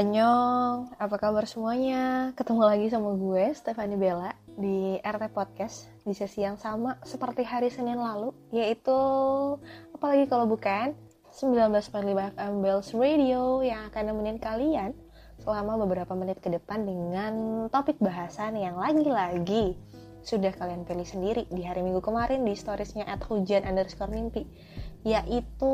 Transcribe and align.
Annyeong, 0.00 0.96
apa 0.96 1.20
kabar 1.20 1.44
semuanya? 1.44 2.32
Ketemu 2.32 2.64
lagi 2.64 2.88
sama 2.88 3.12
gue, 3.20 3.52
Stefani 3.52 4.00
Bella, 4.00 4.32
di 4.56 4.96
RT 4.96 5.28
Podcast 5.28 5.92
di 6.08 6.16
sesi 6.16 6.40
yang 6.40 6.56
sama 6.56 6.96
seperti 7.04 7.44
hari 7.44 7.68
Senin 7.68 8.00
lalu, 8.00 8.32
yaitu 8.48 8.96
apalagi 9.92 10.24
kalau 10.24 10.48
bukan 10.48 10.96
1945 11.36 12.32
FM 12.32 12.54
Bells 12.64 12.88
Radio 12.96 13.60
yang 13.60 13.92
akan 13.92 14.02
nemenin 14.08 14.40
kalian 14.40 14.96
selama 15.36 15.76
beberapa 15.84 16.16
menit 16.16 16.40
ke 16.40 16.48
depan 16.48 16.88
dengan 16.88 17.32
topik 17.68 18.00
bahasan 18.00 18.56
yang 18.56 18.80
lagi-lagi 18.80 19.76
sudah 20.24 20.56
kalian 20.56 20.88
pilih 20.88 21.04
sendiri 21.04 21.44
di 21.52 21.60
hari 21.60 21.84
minggu 21.84 22.00
kemarin 22.00 22.40
di 22.48 22.56
storiesnya 22.56 23.04
at 23.04 23.20
hujan 23.28 23.68
underscore 23.68 24.08
mimpi 24.08 24.48
yaitu 25.04 25.72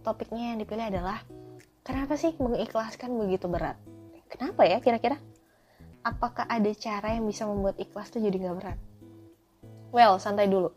topiknya 0.00 0.56
yang 0.56 0.64
dipilih 0.64 0.96
adalah 0.96 1.20
kenapa 1.90 2.14
sih 2.14 2.30
mengikhlaskan 2.38 3.10
begitu 3.18 3.50
berat? 3.50 3.74
Kenapa 4.30 4.62
ya 4.62 4.78
kira-kira? 4.78 5.18
Apakah 6.06 6.46
ada 6.46 6.70
cara 6.78 7.18
yang 7.18 7.26
bisa 7.26 7.42
membuat 7.50 7.82
ikhlas 7.82 8.14
tuh 8.14 8.22
jadi 8.22 8.38
gak 8.46 8.56
berat? 8.62 8.78
Well, 9.90 10.22
santai 10.22 10.46
dulu. 10.46 10.70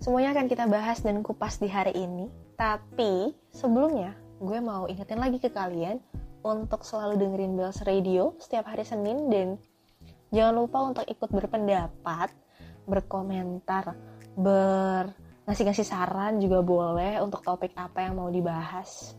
Semuanya 0.00 0.32
akan 0.32 0.48
kita 0.48 0.64
bahas 0.64 1.04
dan 1.04 1.20
kupas 1.20 1.60
di 1.60 1.68
hari 1.68 1.92
ini. 1.92 2.32
Tapi 2.56 3.36
sebelumnya, 3.52 4.16
gue 4.40 4.56
mau 4.64 4.88
ingetin 4.88 5.20
lagi 5.20 5.36
ke 5.36 5.52
kalian 5.52 6.00
untuk 6.40 6.80
selalu 6.80 7.20
dengerin 7.20 7.60
Bells 7.60 7.84
Radio 7.84 8.32
setiap 8.40 8.72
hari 8.72 8.88
Senin 8.88 9.28
dan 9.28 9.60
jangan 10.32 10.64
lupa 10.64 10.80
untuk 10.80 11.04
ikut 11.04 11.28
berpendapat, 11.28 12.32
berkomentar, 12.88 13.92
ber 14.32 15.12
ngasih-ngasih 15.44 15.84
saran 15.84 16.40
juga 16.40 16.64
boleh 16.64 17.20
untuk 17.20 17.44
topik 17.44 17.76
apa 17.76 18.08
yang 18.08 18.16
mau 18.16 18.32
dibahas 18.32 19.12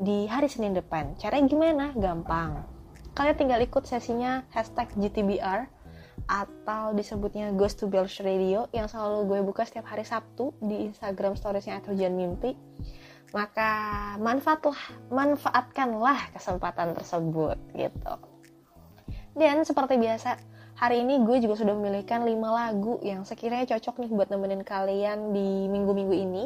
di 0.00 0.24
hari 0.24 0.48
Senin 0.48 0.72
depan. 0.72 1.12
Caranya 1.20 1.44
gimana? 1.44 1.84
Gampang. 1.92 2.64
Kalian 3.12 3.36
tinggal 3.36 3.60
ikut 3.60 3.84
sesinya 3.84 4.48
hashtag 4.48 4.88
GTBR 4.96 5.68
atau 6.24 6.96
disebutnya 6.96 7.52
Ghost 7.52 7.84
to 7.84 7.86
Bells 7.86 8.16
Radio 8.24 8.64
yang 8.72 8.88
selalu 8.88 9.28
gue 9.28 9.38
buka 9.44 9.68
setiap 9.68 9.92
hari 9.92 10.08
Sabtu 10.08 10.56
di 10.64 10.88
Instagram 10.88 11.36
storiesnya 11.36 11.84
atau 11.84 11.92
Jan 11.92 12.16
Mimpi. 12.16 12.56
Maka 13.36 13.72
manfaatlah, 14.18 14.80
manfaatkanlah 15.12 16.32
kesempatan 16.34 16.96
tersebut 16.96 17.60
gitu. 17.76 18.14
Dan 19.36 19.62
seperti 19.62 20.00
biasa, 20.00 20.40
hari 20.80 21.04
ini 21.04 21.22
gue 21.22 21.44
juga 21.44 21.60
sudah 21.60 21.76
memilihkan 21.76 22.26
5 22.26 22.40
lagu 22.40 22.98
yang 23.04 23.22
sekiranya 23.22 23.76
cocok 23.76 24.00
nih 24.02 24.10
buat 24.10 24.28
nemenin 24.32 24.64
kalian 24.66 25.36
di 25.36 25.70
minggu-minggu 25.70 26.14
ini 26.16 26.44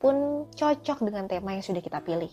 pun 0.00 0.46
cocok 0.54 1.04
dengan 1.04 1.28
tema 1.28 1.52
yang 1.52 1.66
sudah 1.66 1.82
kita 1.84 2.00
pilih. 2.00 2.32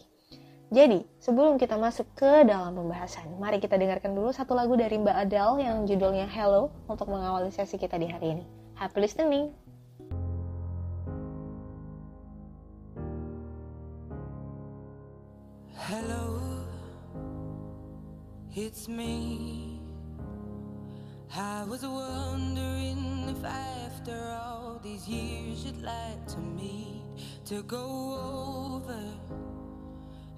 Jadi, 0.70 1.02
sebelum 1.18 1.58
kita 1.58 1.82
masuk 1.82 2.06
ke 2.14 2.46
dalam 2.46 2.78
pembahasan, 2.78 3.26
mari 3.42 3.58
kita 3.58 3.74
dengarkan 3.74 4.14
dulu 4.14 4.30
satu 4.30 4.54
lagu 4.54 4.78
dari 4.78 5.02
Mbak 5.02 5.18
Adele 5.26 5.66
yang 5.66 5.90
judulnya 5.90 6.30
Hello 6.30 6.70
untuk 6.86 7.10
mengawali 7.10 7.50
sesi 7.50 7.82
kita 7.82 7.98
di 7.98 8.06
hari 8.06 8.38
ini. 8.38 8.46
Happy 8.78 9.02
listening! 9.02 9.50
Hello, 15.90 16.38
it's 18.54 18.86
me. 18.86 19.82
I 21.34 21.66
was 21.66 21.82
wondering 21.82 23.26
if 23.34 23.42
after 23.42 24.38
all 24.38 24.78
these 24.86 25.10
years 25.10 25.66
you'd 25.66 25.82
like 25.82 26.22
to 26.30 26.38
meet 26.54 27.02
to 27.50 27.66
go 27.66 27.86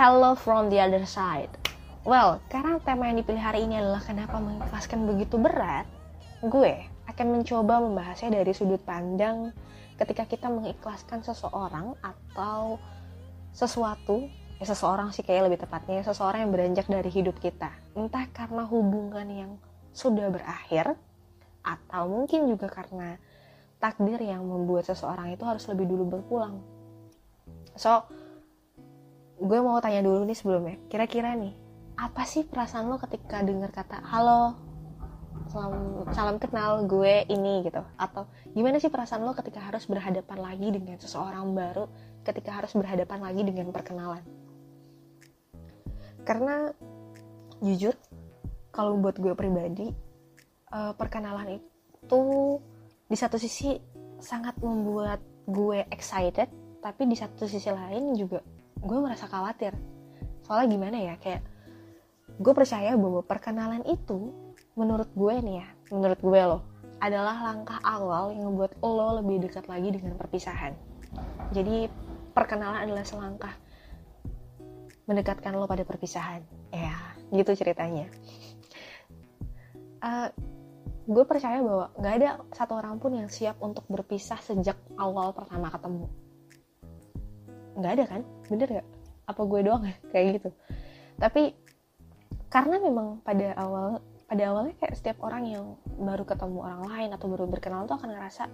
Hello 0.00 0.32
from 0.32 0.72
the 0.72 0.80
other 0.80 1.04
side. 1.04 1.52
Well, 2.08 2.40
karena 2.48 2.80
tema 2.80 3.12
yang 3.12 3.20
dipilih 3.20 3.44
hari 3.44 3.68
ini 3.68 3.84
adalah 3.84 4.00
kenapa 4.00 4.40
mengikhlaskan 4.40 5.04
begitu 5.04 5.36
berat, 5.36 5.84
gue 6.40 6.88
akan 7.04 7.26
mencoba 7.36 7.84
membahasnya 7.84 8.40
dari 8.40 8.48
sudut 8.56 8.80
pandang 8.80 9.52
ketika 10.00 10.24
kita 10.24 10.48
mengikhlaskan 10.48 11.20
seseorang 11.20 12.00
atau 12.00 12.80
sesuatu, 13.52 14.24
ya 14.56 14.64
seseorang 14.64 15.12
sih 15.12 15.20
kayak 15.20 15.52
lebih 15.52 15.68
tepatnya, 15.68 16.00
seseorang 16.00 16.48
yang 16.48 16.52
beranjak 16.56 16.88
dari 16.88 17.12
hidup 17.12 17.36
kita. 17.36 17.68
Entah 17.92 18.24
karena 18.32 18.64
hubungan 18.64 19.28
yang 19.28 19.60
sudah 19.92 20.32
berakhir, 20.32 20.96
atau 21.60 22.08
mungkin 22.08 22.48
juga 22.48 22.72
karena 22.72 23.20
takdir 23.76 24.16
yang 24.16 24.48
membuat 24.48 24.88
seseorang 24.88 25.36
itu 25.36 25.44
harus 25.44 25.68
lebih 25.68 25.84
dulu 25.84 26.08
berpulang. 26.08 26.56
So, 27.76 28.08
gue 29.40 29.58
mau 29.64 29.80
tanya 29.80 30.04
dulu 30.04 30.28
nih 30.28 30.36
sebelumnya. 30.36 30.76
Kira-kira 30.92 31.32
nih 31.32 31.56
apa 32.00 32.24
sih 32.24 32.48
perasaan 32.48 32.88
lo 32.88 32.96
ketika 32.96 33.44
dengar 33.44 33.68
kata 33.76 34.00
halo 34.08 34.56
salam 35.52 36.08
salam 36.12 36.36
kenal 36.36 36.84
gue 36.84 37.24
ini 37.32 37.64
gitu? 37.64 37.80
Atau 37.96 38.28
gimana 38.52 38.76
sih 38.76 38.92
perasaan 38.92 39.24
lo 39.24 39.32
ketika 39.32 39.60
harus 39.64 39.88
berhadapan 39.88 40.38
lagi 40.40 40.68
dengan 40.68 40.96
seseorang 41.00 41.56
baru 41.56 41.88
ketika 42.20 42.52
harus 42.52 42.72
berhadapan 42.76 43.20
lagi 43.24 43.42
dengan 43.42 43.72
perkenalan? 43.72 44.20
Karena 46.24 46.68
jujur 47.64 47.96
kalau 48.70 49.00
buat 49.00 49.16
gue 49.16 49.32
pribadi 49.32 49.88
eh, 50.72 50.92
perkenalan 50.94 51.56
itu 51.56 52.22
di 53.08 53.16
satu 53.16 53.40
sisi 53.40 53.74
sangat 54.20 54.60
membuat 54.60 55.18
gue 55.48 55.88
excited 55.88 56.46
tapi 56.80 57.08
di 57.08 57.16
satu 57.16 57.44
sisi 57.48 57.68
lain 57.68 58.14
juga 58.14 58.40
gue 58.80 58.98
merasa 59.00 59.28
khawatir. 59.28 59.76
Soalnya 60.44 60.68
gimana 60.72 60.96
ya 60.98 61.14
kayak 61.20 61.42
gue 62.40 62.52
percaya 62.56 62.96
bahwa 62.96 63.20
perkenalan 63.20 63.84
itu 63.84 64.32
menurut 64.78 65.12
gue 65.12 65.34
nih 65.44 65.56
ya 65.60 65.68
menurut 65.92 66.20
gue 66.22 66.40
loh 66.40 66.62
adalah 67.00 67.36
langkah 67.52 67.80
awal 67.84 68.32
yang 68.32 68.48
membuat 68.48 68.76
lo 68.80 69.20
lebih 69.20 69.48
dekat 69.48 69.68
lagi 69.68 69.92
dengan 69.92 70.16
perpisahan. 70.16 70.76
Jadi 71.52 71.88
perkenalan 72.36 72.84
adalah 72.88 73.04
selangkah 73.04 73.52
mendekatkan 75.08 75.56
lo 75.56 75.68
pada 75.68 75.84
perpisahan. 75.84 76.44
Ya 76.72 76.96
gitu 77.32 77.56
ceritanya. 77.56 78.08
Eh, 80.00 80.28
gue 81.08 81.24
percaya 81.28 81.60
bahwa 81.60 81.92
nggak 81.96 82.14
ada 82.20 82.28
satu 82.52 82.78
orang 82.80 82.96
pun 83.00 83.16
yang 83.16 83.28
siap 83.32 83.60
untuk 83.60 83.84
berpisah 83.88 84.40
sejak 84.40 84.76
awal 85.00 85.32
pertama 85.32 85.72
ketemu. 85.72 86.06
Nggak 87.80 87.92
ada 87.96 88.04
kan 88.08 88.22
bener 88.50 88.68
nggak? 88.68 88.88
Apa 89.30 89.42
gue 89.46 89.60
doang 89.62 89.82
ya? 89.86 89.96
Kayak 90.10 90.26
gitu. 90.42 90.50
Tapi 91.16 91.54
karena 92.50 92.82
memang 92.82 93.22
pada 93.22 93.54
awal 93.54 94.02
pada 94.26 94.42
awalnya 94.50 94.74
kayak 94.78 94.94
setiap 94.98 95.22
orang 95.22 95.46
yang 95.46 95.64
baru 95.86 96.22
ketemu 96.26 96.58
orang 96.62 96.82
lain 96.86 97.10
atau 97.14 97.26
baru 97.30 97.46
berkenalan 97.46 97.86
tuh 97.86 97.98
akan 97.98 98.10
ngerasa 98.14 98.44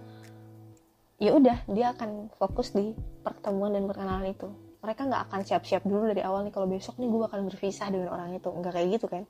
ya 1.17 1.33
udah 1.33 1.65
dia 1.69 1.97
akan 1.97 2.29
fokus 2.37 2.73
di 2.73 2.93
pertemuan 3.25 3.73
dan 3.73 3.89
perkenalan 3.89 4.29
itu. 4.29 4.49
Mereka 4.85 5.09
nggak 5.09 5.23
akan 5.29 5.41
siap-siap 5.41 5.83
dulu 5.85 6.13
dari 6.13 6.21
awal 6.21 6.45
nih 6.45 6.53
kalau 6.53 6.69
besok 6.69 7.01
nih 7.01 7.09
gue 7.09 7.25
akan 7.25 7.41
berpisah 7.49 7.89
dengan 7.89 8.13
orang 8.13 8.37
itu. 8.37 8.49
Nggak 8.49 8.73
kayak 8.77 8.87
gitu 9.01 9.07
kan? 9.09 9.23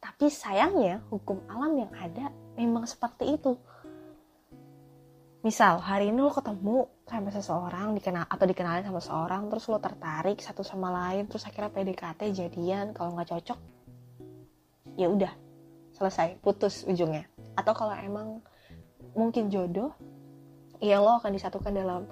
Tapi 0.00 0.26
sayangnya 0.28 1.00
hukum 1.08 1.44
alam 1.48 1.76
yang 1.76 1.92
ada 1.96 2.32
memang 2.56 2.84
seperti 2.88 3.36
itu 3.36 3.56
misal 5.44 5.76
hari 5.84 6.08
ini 6.08 6.24
lo 6.24 6.32
ketemu 6.32 6.88
sama 7.04 7.28
seseorang 7.28 7.92
dikenal 7.92 8.24
atau 8.24 8.48
dikenalin 8.48 8.88
sama 8.88 9.00
seseorang 9.04 9.52
terus 9.52 9.68
lo 9.68 9.76
tertarik 9.76 10.40
satu 10.40 10.64
sama 10.64 10.88
lain 10.88 11.28
terus 11.28 11.44
akhirnya 11.44 11.68
PDKT 11.68 12.32
jadian 12.32 12.96
kalau 12.96 13.12
nggak 13.12 13.28
cocok 13.28 13.60
ya 14.96 15.10
udah 15.10 15.44
selesai 15.94 16.42
putus 16.42 16.82
ujungnya. 16.86 17.26
Atau 17.54 17.72
kalau 17.74 17.94
emang 17.94 18.42
mungkin 19.14 19.46
jodoh 19.48 19.94
ya 20.82 20.98
lo 20.98 21.22
akan 21.22 21.30
disatukan 21.34 21.70
dalam 21.70 22.02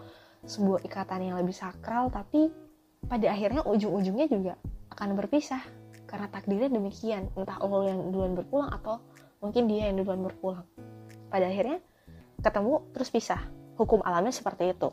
sebuah 0.46 0.86
ikatan 0.86 1.30
yang 1.30 1.36
lebih 1.38 1.54
sakral 1.54 2.10
tapi 2.10 2.50
pada 3.06 3.34
akhirnya 3.34 3.66
ujung-ujungnya 3.66 4.26
juga 4.30 4.54
akan 4.94 5.18
berpisah. 5.18 5.62
Karena 6.06 6.28
takdirnya 6.28 6.68
demikian 6.68 7.32
entah 7.34 7.56
lo 7.64 7.88
yang 7.88 8.12
duluan 8.12 8.36
berpulang 8.36 8.70
atau 8.70 9.00
mungkin 9.40 9.66
dia 9.66 9.90
yang 9.90 9.98
duluan 9.98 10.20
berpulang. 10.22 10.66
Pada 11.32 11.48
akhirnya 11.48 11.80
ketemu 12.42 12.82
terus 12.92 13.08
pisah. 13.08 13.40
Hukum 13.78 14.04
alamnya 14.04 14.34
seperti 14.34 14.74
itu. 14.74 14.90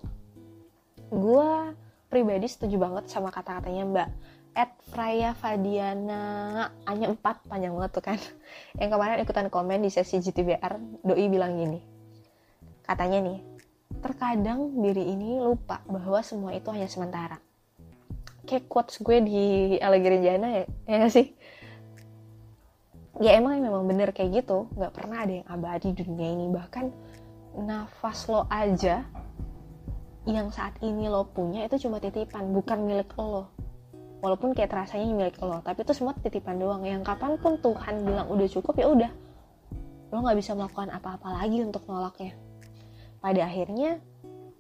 Gue 1.10 1.76
pribadi 2.08 2.48
setuju 2.48 2.78
banget 2.78 3.10
sama 3.10 3.34
kata-katanya 3.34 3.84
mbak. 3.86 4.10
Ed 4.58 4.72
Fraya 4.92 5.38
Fadiana 5.38 6.68
hanya 6.90 7.14
4 7.14 7.22
panjang 7.50 7.74
banget 7.74 7.92
tuh 7.94 8.04
kan. 8.04 8.20
Yang 8.82 8.90
kemarin 8.98 9.22
ikutan 9.22 9.48
komen 9.54 9.86
di 9.86 9.90
sesi 9.94 10.18
GTBR 10.18 11.04
doi 11.06 11.26
bilang 11.30 11.58
gini. 11.58 11.80
Katanya 12.86 13.22
nih 13.22 13.40
terkadang 14.00 14.80
diri 14.86 15.02
ini 15.18 15.42
lupa 15.42 15.82
bahwa 15.90 16.22
semua 16.22 16.54
itu 16.54 16.70
hanya 16.70 16.86
sementara. 16.86 17.42
Kayak 18.46 18.70
quotes 18.70 19.02
gue 19.02 19.18
di 19.22 19.42
Allegerenjana 19.78 20.48
ya 20.50 20.64
ya 20.90 20.96
gak 21.06 21.14
sih? 21.14 21.28
Ya 23.20 23.36
emang 23.36 23.60
memang 23.60 23.84
bener 23.84 24.16
kayak 24.16 24.46
gitu 24.46 24.72
nggak 24.80 24.96
pernah 24.96 25.28
ada 25.28 25.34
yang 25.44 25.48
abadi 25.50 25.92
di 25.92 26.08
dunia 26.08 26.30
ini. 26.40 26.48
Bahkan 26.48 26.86
nafas 27.60 28.26
lo 28.32 28.48
aja 28.48 29.04
yang 30.28 30.54
saat 30.54 30.78
ini 30.86 31.10
lo 31.10 31.26
punya 31.26 31.66
itu 31.66 31.88
cuma 31.88 31.98
titipan 31.98 32.54
bukan 32.54 32.86
milik 32.86 33.10
lo. 33.18 33.50
Walaupun 34.20 34.52
kayak 34.52 34.72
terasanya 34.72 35.10
milik 35.16 35.40
lo 35.40 35.64
tapi 35.64 35.84
itu 35.84 35.96
semua 35.96 36.14
titipan 36.16 36.60
doang. 36.60 36.84
Yang 36.86 37.08
kapan 37.08 37.40
pun 37.40 37.58
Tuhan 37.60 38.04
bilang 38.04 38.28
udah 38.30 38.48
cukup 38.48 38.76
ya 38.78 38.88
udah. 38.92 39.12
Lo 40.12 40.22
nggak 40.22 40.38
bisa 40.38 40.54
melakukan 40.54 40.92
apa-apa 40.92 41.40
lagi 41.42 41.64
untuk 41.64 41.86
nolaknya. 41.88 42.36
Pada 43.20 43.42
akhirnya 43.48 44.00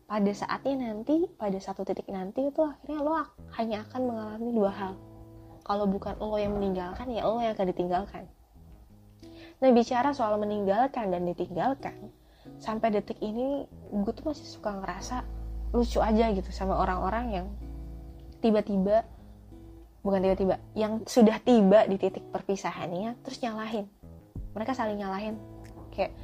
pada 0.09 0.31
saatnya 0.33 0.89
nanti 0.89 1.29
pada 1.37 1.57
satu 1.61 1.85
titik 1.85 2.09
nanti 2.09 2.49
itu 2.49 2.65
akhirnya 2.65 2.99
lo 3.05 3.13
hanya 3.59 3.85
akan 3.85 4.01
mengalami 4.09 4.49
dua 4.55 4.71
hal. 4.73 4.93
Kalau 5.67 5.85
bukan 5.85 6.17
lo 6.17 6.33
yang 6.39 6.57
meninggalkan 6.57 7.13
ya 7.13 7.27
lo 7.29 7.37
yang 7.37 7.53
akan 7.53 7.67
ditinggalkan. 7.69 8.23
Nah 9.59 9.69
bicara 9.75 10.15
soal 10.15 10.39
meninggalkan 10.39 11.11
dan 11.13 11.27
ditinggalkan 11.27 12.09
sampai 12.59 12.91
detik 12.91 13.17
ini 13.23 13.63
gue 13.89 14.11
tuh 14.11 14.29
masih 14.29 14.45
suka 14.45 14.75
ngerasa 14.75 15.23
lucu 15.71 16.03
aja 16.03 16.29
gitu 16.35 16.49
sama 16.51 16.75
orang-orang 16.75 17.25
yang 17.31 17.47
tiba-tiba 18.43 19.07
bukan 20.03 20.19
tiba-tiba 20.23 20.55
yang 20.75 21.03
sudah 21.03 21.39
tiba 21.43 21.87
di 21.87 21.95
titik 21.99 22.23
perpisahannya 22.31 23.15
terus 23.23 23.39
nyalahin. 23.43 23.87
Mereka 24.55 24.71
saling 24.75 24.99
nyalahin. 24.99 25.35
Kayak 25.93 26.15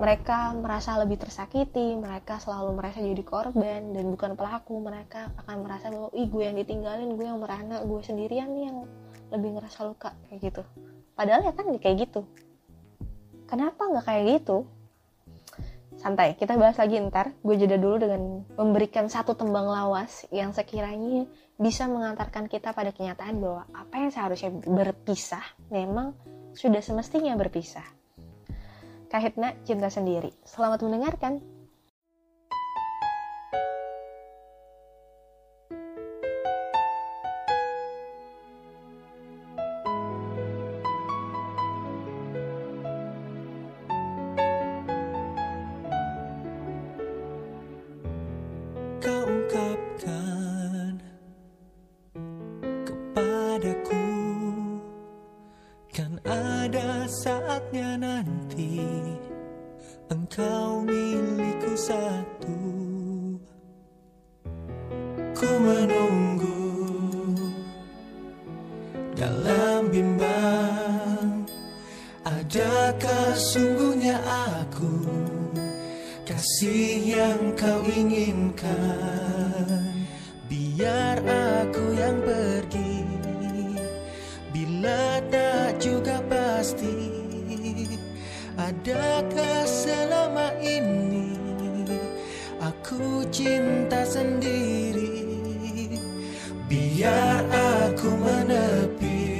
mereka 0.00 0.56
merasa 0.56 0.96
lebih 0.96 1.20
tersakiti 1.20 1.96
mereka 2.00 2.40
selalu 2.40 2.72
merasa 2.80 3.04
jadi 3.04 3.24
korban 3.24 3.92
dan 3.92 4.04
bukan 4.12 4.32
pelaku. 4.36 4.80
Mereka 4.80 5.36
akan 5.44 5.56
merasa 5.64 5.92
bahwa 5.92 6.08
ih 6.16 6.28
gue 6.28 6.42
yang 6.44 6.56
ditinggalin 6.56 7.16
gue 7.16 7.26
yang 7.26 7.40
merana 7.40 7.82
gue 7.84 8.00
sendirian 8.00 8.48
nih 8.52 8.64
yang 8.72 8.78
lebih 9.32 9.60
ngerasa 9.60 9.84
luka 9.84 10.14
kayak 10.28 10.52
gitu. 10.52 10.62
Padahal 11.16 11.44
ya 11.44 11.52
kan 11.52 11.66
kayak 11.80 11.96
gitu. 12.08 12.22
Kenapa 13.46 13.88
nggak 13.88 14.04
kayak 14.06 14.24
gitu 14.40 14.68
santai 16.06 16.38
kita 16.38 16.54
bahas 16.54 16.78
lagi 16.78 17.02
ntar. 17.02 17.34
Gue 17.42 17.58
jeda 17.58 17.74
dulu 17.74 17.98
dengan 17.98 18.46
memberikan 18.54 19.10
satu 19.10 19.34
tembang 19.34 19.66
lawas 19.66 20.22
yang 20.30 20.54
sekiranya 20.54 21.26
bisa 21.58 21.90
mengantarkan 21.90 22.46
kita 22.46 22.70
pada 22.70 22.94
kenyataan 22.94 23.42
bahwa 23.42 23.66
apa 23.74 24.06
yang 24.06 24.14
seharusnya 24.14 24.54
berpisah 24.54 25.42
memang 25.74 26.14
sudah 26.54 26.78
semestinya 26.78 27.34
berpisah. 27.34 27.82
Kahitna 29.10 29.58
cinta 29.66 29.90
sendiri. 29.90 30.30
Selamat 30.46 30.86
mendengarkan 30.86 31.42
kan 55.96 56.20
ada 56.28 57.08
saatnya 57.08 57.96
nanti 57.96 58.84
engkau 60.12 60.84
milikku 60.84 61.72
satu. 61.72 62.60
Ku 65.32 65.50
menunggu 65.56 66.52
dalam 69.16 69.88
bimbang. 69.88 71.48
Adakah 72.28 73.32
sungguhnya 73.32 74.20
aku 74.52 75.00
kasih 76.28 77.16
yang 77.16 77.56
kau 77.56 77.80
inginkan? 77.88 78.76
Biar 80.44 81.24
aku 81.24 81.84
yang 81.96 82.20
pergi 82.20 82.55
pasti 86.66 86.98
adakah 88.58 89.62
selama 89.62 90.50
ini 90.58 91.38
aku 92.58 93.22
cinta 93.30 94.02
sendiri? 94.02 95.30
Biar 96.66 97.46
aku 97.86 98.10
menepi 98.18 99.30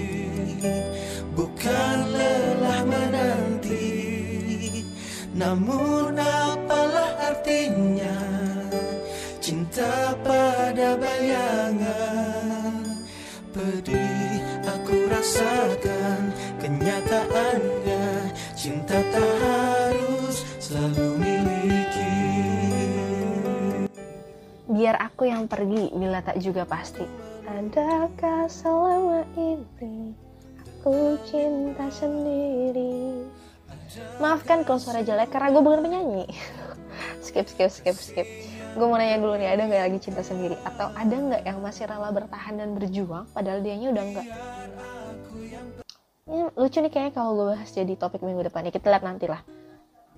bukan 1.35 2.15
lelah 2.15 2.87
menanti. 2.87 3.91
Namun 5.35 6.23
apalah 6.23 7.35
artinya 7.35 8.23
cinta 9.43 10.15
pada 10.23 10.95
bayangan 10.95 12.87
pedih 13.51 14.26
kenyataannya 16.67 18.35
cinta 18.59 18.99
tak 18.99 19.33
harus 19.39 20.43
selalu 20.59 21.07
miliki. 21.23 22.19
Biar 24.67 24.99
aku 24.99 25.31
yang 25.31 25.47
pergi 25.47 25.95
bila 25.95 26.19
tak 26.27 26.43
juga 26.43 26.67
pasti. 26.67 27.07
Adakah 27.47 28.51
selama 28.51 29.23
ini 29.39 30.11
aku 30.59 31.15
cinta 31.23 31.87
sendiri? 31.87 33.23
Maafkan 34.19 34.67
kalau 34.67 34.83
suara 34.83 35.07
jelek 35.07 35.31
karena 35.31 35.55
gue 35.55 35.63
bukan 35.63 35.87
penyanyi. 35.87 36.27
Skip 37.23 37.47
skip 37.47 37.71
skip 37.71 37.95
skip. 37.95 38.27
Gue 38.75 38.87
mau 38.91 38.99
nanya 38.99 39.23
dulu 39.23 39.39
nih 39.39 39.55
ada 39.55 39.71
nggak 39.71 39.83
lagi 39.87 39.99
cinta 40.03 40.27
sendiri? 40.27 40.59
Atau 40.67 40.91
ada 40.91 41.15
nggak 41.15 41.43
yang 41.47 41.63
masih 41.63 41.87
rela 41.87 42.11
bertahan 42.11 42.59
dan 42.59 42.75
berjuang 42.75 43.31
padahal 43.31 43.63
dianya 43.63 43.95
udah 43.95 44.03
enggak 44.03 44.27
ya, 46.27 46.51
lucu 46.55 46.79
nih 46.83 46.91
kayaknya 46.91 47.13
kalau 47.15 47.31
gue 47.35 47.47
bahas 47.55 47.71
jadi 47.71 47.95
topik 47.95 48.23
minggu 48.23 48.47
depan 48.47 48.67
ya. 48.67 48.73
Kita 48.75 48.91
lihat 48.91 49.07
nanti 49.07 49.27
lah 49.31 49.43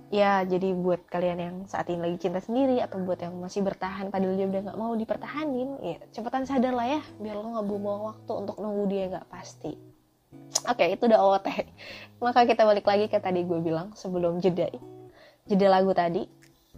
ya 0.09 0.41
jadi 0.41 0.73
buat 0.73 1.05
kalian 1.05 1.37
yang 1.37 1.55
saat 1.69 1.85
ini 1.93 2.01
lagi 2.01 2.17
cinta 2.17 2.41
sendiri 2.41 2.81
atau 2.81 2.97
buat 3.05 3.21
yang 3.21 3.37
masih 3.37 3.61
bertahan 3.61 4.09
padahal 4.09 4.33
dia 4.33 4.49
udah 4.49 4.61
nggak 4.65 4.79
mau 4.81 4.93
dipertahanin 4.97 5.77
ya 5.85 5.97
cepetan 6.09 6.49
sadar 6.49 6.73
lah 6.73 6.97
ya 6.97 7.01
biar 7.21 7.37
lo 7.37 7.53
nggak 7.53 7.67
buang 7.69 8.01
waktu 8.09 8.31
untuk 8.33 8.57
nunggu 8.57 8.83
dia 8.89 9.03
nggak 9.13 9.29
pasti. 9.29 9.77
Oke 10.65 10.85
itu 10.89 11.05
udah 11.05 11.19
OOT 11.21 11.47
maka 12.25 12.49
kita 12.49 12.65
balik 12.65 12.89
lagi 12.89 13.05
ke 13.05 13.21
tadi 13.21 13.45
gue 13.45 13.61
bilang 13.61 13.93
sebelum 13.93 14.41
jeda. 14.41 14.65
Jeda 15.45 15.67
lagu 15.69 15.93
tadi 15.93 16.25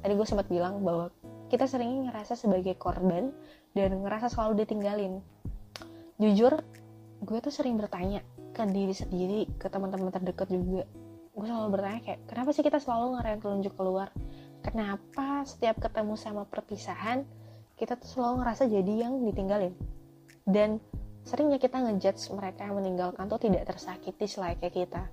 tadi 0.03 0.11
gue 0.11 0.27
sempat 0.27 0.51
bilang 0.51 0.83
bahwa 0.83 1.07
kita 1.47 1.71
sering 1.71 2.11
ngerasa 2.11 2.35
sebagai 2.35 2.75
korban 2.75 3.31
dan 3.71 3.95
ngerasa 3.95 4.27
selalu 4.27 4.67
ditinggalin. 4.67 5.23
Jujur 6.19 6.59
gue 7.23 7.37
tuh 7.39 7.53
sering 7.53 7.79
bertanya 7.79 8.19
ke 8.51 8.61
diri 8.67 8.91
sendiri 8.91 9.47
ke 9.55 9.71
teman-teman 9.71 10.11
terdekat 10.11 10.51
juga. 10.51 10.83
Gue 11.31 11.47
selalu 11.47 11.79
bertanya 11.79 11.99
kayak 12.03 12.19
kenapa 12.27 12.49
sih 12.51 12.63
kita 12.63 12.77
selalu 12.83 13.15
ngarahin 13.15 13.39
telunjuk 13.39 13.73
keluar? 13.79 14.11
Kenapa 14.61 15.47
setiap 15.47 15.79
ketemu 15.79 16.13
sama 16.19 16.43
perpisahan 16.45 17.23
kita 17.79 17.97
tuh 17.97 18.09
selalu 18.11 18.45
ngerasa 18.45 18.63
jadi 18.67 18.93
yang 19.07 19.23
ditinggalin? 19.25 19.73
Dan 20.43 20.83
seringnya 21.23 21.57
kita 21.57 21.79
ngejudge 21.79 22.35
mereka 22.35 22.67
yang 22.67 22.77
meninggalkan 22.77 23.25
tuh 23.31 23.39
tidak 23.39 23.63
tersakiti 23.65 24.27
selayaknya 24.27 24.69
kita. 24.69 25.03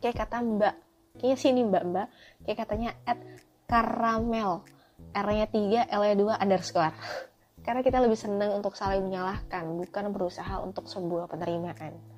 Kayak 0.00 0.26
kata 0.26 0.36
mbak 0.40 0.74
kayaknya 1.20 1.36
sini 1.36 1.60
mbak 1.68 1.84
mbak 1.84 2.08
kayak 2.48 2.58
katanya 2.64 2.90
at 3.04 3.20
karamel 3.68 4.64
R 5.12 5.28
nya 5.32 5.46
3 5.48 5.92
L 5.92 6.02
nya 6.02 6.16
2 6.16 6.42
underscore. 6.42 6.96
Karena 7.66 7.84
kita 7.84 7.98
lebih 8.00 8.16
senang 8.16 8.56
untuk 8.56 8.72
saling 8.72 9.04
menyalahkan 9.04 9.68
bukan 9.76 10.14
berusaha 10.14 10.62
untuk 10.64 10.88
sebuah 10.88 11.28
penerimaan 11.28 12.15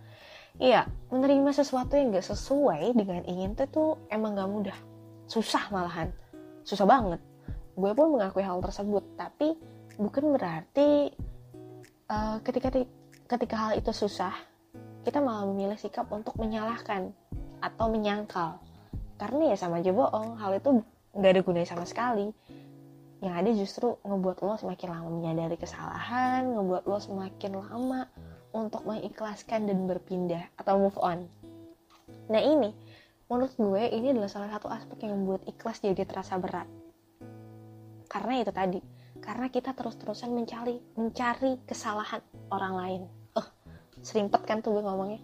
iya 0.58 0.86
menerima 1.08 1.50
sesuatu 1.54 1.96
yang 1.96 2.12
gak 2.12 2.28
sesuai 2.28 2.92
dengan 2.92 3.24
ingin 3.24 3.56
itu 3.56 3.64
tuh 3.70 3.96
emang 4.12 4.36
gak 4.36 4.50
mudah. 4.50 4.78
Susah 5.30 5.70
malahan. 5.72 6.12
Susah 6.66 6.84
banget. 6.84 7.22
Gue 7.78 7.94
pun 7.94 8.18
mengakui 8.18 8.44
hal 8.44 8.60
tersebut 8.60 9.02
tapi 9.16 9.56
bukan 9.96 10.34
berarti 10.34 11.14
uh, 12.10 12.38
ketika 12.42 12.74
ketika 13.28 13.54
hal 13.56 13.72
itu 13.78 13.90
susah 13.94 14.34
kita 15.06 15.24
malah 15.24 15.48
memilih 15.48 15.78
sikap 15.78 16.10
untuk 16.12 16.36
menyalahkan 16.36 17.14
atau 17.64 17.86
menyangkal. 17.88 18.60
Karena 19.16 19.54
ya 19.54 19.56
sama 19.56 19.80
aja 19.80 19.90
bohong 19.94 20.36
hal 20.36 20.58
itu 20.58 20.84
nggak 21.16 21.30
ada 21.32 21.40
gunanya 21.40 21.68
sama 21.70 21.84
sekali. 21.88 22.28
Yang 23.18 23.34
ada 23.34 23.50
justru 23.50 23.88
ngebuat 24.06 24.44
lo 24.46 24.54
semakin 24.54 24.88
lama 24.94 25.08
menyadari 25.10 25.58
kesalahan 25.58 26.54
ngebuat 26.54 26.86
lo 26.86 26.98
semakin 27.02 27.52
lama 27.58 28.06
untuk 28.52 28.84
mengikhlaskan 28.88 29.68
dan 29.68 29.84
berpindah 29.84 30.48
atau 30.56 30.80
move 30.80 30.98
on. 31.00 31.28
Nah 32.32 32.40
ini 32.40 32.72
menurut 33.28 33.52
gue 33.60 33.82
ini 33.92 34.16
adalah 34.16 34.30
salah 34.32 34.50
satu 34.52 34.72
aspek 34.72 35.04
yang 35.04 35.20
membuat 35.20 35.44
ikhlas 35.44 35.84
jadi 35.84 36.04
terasa 36.08 36.40
berat. 36.40 36.68
Karena 38.08 38.40
itu 38.40 38.52
tadi 38.52 38.80
karena 39.20 39.50
kita 39.52 39.74
terus-terusan 39.74 40.32
mencari 40.32 40.80
mencari 40.96 41.60
kesalahan 41.68 42.24
orang 42.48 42.74
lain. 42.76 43.02
Eh 43.36 43.40
uh, 43.40 43.48
serimpet 44.00 44.44
kan 44.48 44.64
tuh 44.64 44.78
gue 44.78 44.82
ngomongnya. 44.84 45.20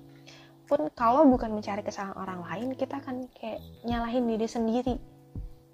Pun 0.64 0.88
kalau 0.97 1.28
bukan 1.28 1.52
mencari 1.52 1.85
kesalahan 1.85 2.16
orang 2.16 2.40
lain 2.45 2.69
kita 2.76 3.00
akan 3.00 3.28
kayak 3.33 3.61
nyalahin 3.85 4.28
diri 4.28 4.49
sendiri. 4.49 4.97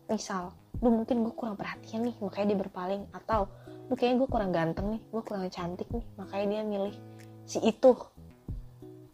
Misal 0.06 0.54
lu 0.80 0.88
mungkin 0.88 1.20
gue 1.26 1.34
kurang 1.36 1.60
perhatian 1.60 2.08
nih 2.08 2.16
makanya 2.24 2.46
dia 2.56 2.58
berpaling 2.64 3.02
atau 3.12 3.44
lu 3.92 3.94
kayaknya 3.98 4.24
gue 4.24 4.28
kurang 4.32 4.50
ganteng 4.54 4.86
nih 4.96 5.02
gue 5.12 5.22
kurang 5.26 5.44
cantik 5.52 5.88
nih 5.92 6.04
makanya 6.16 6.46
dia 6.48 6.62
milih 6.64 6.96
si 7.50 7.58
itu. 7.66 7.98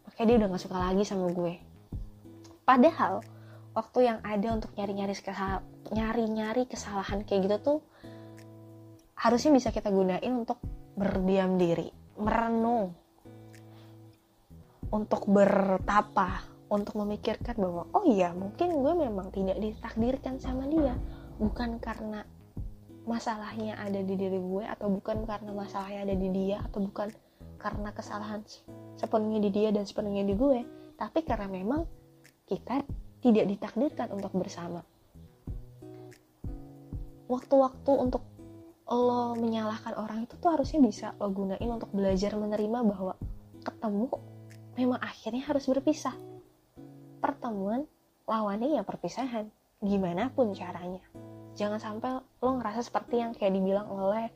Makanya 0.04 0.26
dia 0.28 0.36
udah 0.44 0.48
gak 0.52 0.62
suka 0.68 0.76
lagi 0.76 1.02
sama 1.08 1.32
gue. 1.32 1.56
Padahal 2.68 3.24
waktu 3.72 3.98
yang 4.12 4.18
ada 4.20 4.48
untuk 4.52 4.76
nyari-nyari 4.76 5.16
nyari-nyari 5.96 6.68
kesalahan 6.68 7.24
kayak 7.24 7.48
gitu 7.48 7.56
tuh 7.64 7.78
harusnya 9.16 9.56
bisa 9.56 9.68
kita 9.72 9.88
gunain 9.88 10.28
untuk 10.28 10.60
berdiam 10.92 11.56
diri, 11.56 11.88
merenung, 12.20 12.92
untuk 14.92 15.24
bertapa, 15.28 16.44
untuk 16.68 17.00
memikirkan 17.00 17.56
bahwa 17.56 17.88
oh 17.96 18.04
iya 18.04 18.36
mungkin 18.36 18.76
gue 18.76 18.92
memang 18.92 19.32
tidak 19.32 19.56
ditakdirkan 19.56 20.36
sama 20.36 20.68
dia, 20.68 20.96
bukan 21.40 21.80
karena 21.80 22.28
masalahnya 23.08 23.78
ada 23.80 24.02
di 24.02 24.14
diri 24.18 24.36
gue 24.36 24.64
atau 24.66 24.90
bukan 24.90 25.24
karena 25.24 25.54
masalahnya 25.54 26.10
ada 26.10 26.16
di 26.16 26.28
dia 26.32 26.60
atau 26.66 26.84
bukan 26.84 27.08
karena 27.66 27.90
kesalahan 27.90 28.46
sepenuhnya 28.94 29.42
di 29.42 29.50
dia 29.50 29.74
dan 29.74 29.82
sepenuhnya 29.82 30.22
di 30.22 30.38
gue, 30.38 30.62
tapi 30.94 31.26
karena 31.26 31.50
memang 31.50 31.82
kita 32.46 32.86
tidak 33.18 33.50
ditakdirkan 33.50 34.14
untuk 34.14 34.30
bersama. 34.38 34.86
Waktu-waktu 37.26 37.90
untuk 37.90 38.22
lo 38.86 39.34
menyalahkan 39.34 39.98
orang 39.98 40.30
itu 40.30 40.38
tuh 40.38 40.54
harusnya 40.54 40.78
bisa 40.78 41.10
lo 41.18 41.26
gunain 41.34 41.66
untuk 41.66 41.90
belajar 41.90 42.38
menerima 42.38 42.86
bahwa 42.86 43.18
ketemu 43.66 44.14
memang 44.78 45.02
akhirnya 45.02 45.42
harus 45.50 45.66
berpisah. 45.66 46.14
Pertemuan 47.18 47.82
lawannya 48.30 48.78
ya 48.78 48.86
perpisahan, 48.86 49.50
gimana 49.82 50.30
pun 50.30 50.54
caranya. 50.54 51.02
Jangan 51.58 51.82
sampai 51.82 52.22
lo 52.22 52.50
ngerasa 52.62 52.86
seperti 52.86 53.18
yang 53.18 53.34
kayak 53.34 53.58
dibilang 53.58 53.90
oleh 53.90 54.30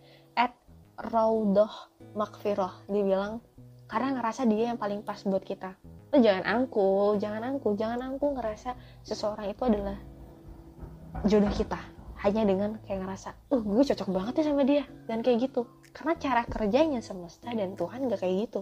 Raudoh 1.01 1.73
Makfiroh. 2.13 2.85
Dibilang 2.87 3.41
karena 3.91 4.21
ngerasa 4.21 4.47
dia 4.47 4.71
yang 4.71 4.79
paling 4.79 5.03
pas 5.03 5.19
buat 5.27 5.43
kita. 5.43 5.75
Lo 6.15 6.19
jangan 6.23 6.47
angku, 6.47 7.19
jangan 7.19 7.43
angku, 7.43 7.75
jangan 7.75 7.99
angku 8.07 8.39
ngerasa 8.39 8.79
seseorang 9.03 9.51
itu 9.51 9.63
adalah 9.67 9.99
jodoh 11.27 11.51
kita 11.51 11.79
hanya 12.21 12.45
dengan 12.45 12.77
kayak 12.85 13.01
ngerasa, 13.01 13.33
uh 13.49 13.63
gue 13.65 13.83
cocok 13.83 14.09
banget 14.13 14.33
ya 14.41 14.45
sama 14.53 14.63
dia 14.63 14.85
dan 15.09 15.25
kayak 15.25 15.49
gitu. 15.49 15.65
Karena 15.91 16.15
cara 16.21 16.43
kerjanya 16.45 17.01
semesta 17.01 17.49
dan 17.51 17.75
Tuhan 17.75 18.07
gak 18.13 18.21
kayak 18.21 18.37
gitu. 18.47 18.61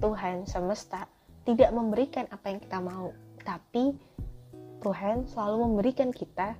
Tuhan 0.00 0.48
semesta 0.48 1.06
tidak 1.44 1.70
memberikan 1.76 2.24
apa 2.32 2.50
yang 2.50 2.58
kita 2.58 2.78
mau, 2.80 3.12
tapi 3.44 3.94
Tuhan 4.80 5.28
selalu 5.28 5.56
memberikan 5.70 6.10
kita 6.10 6.56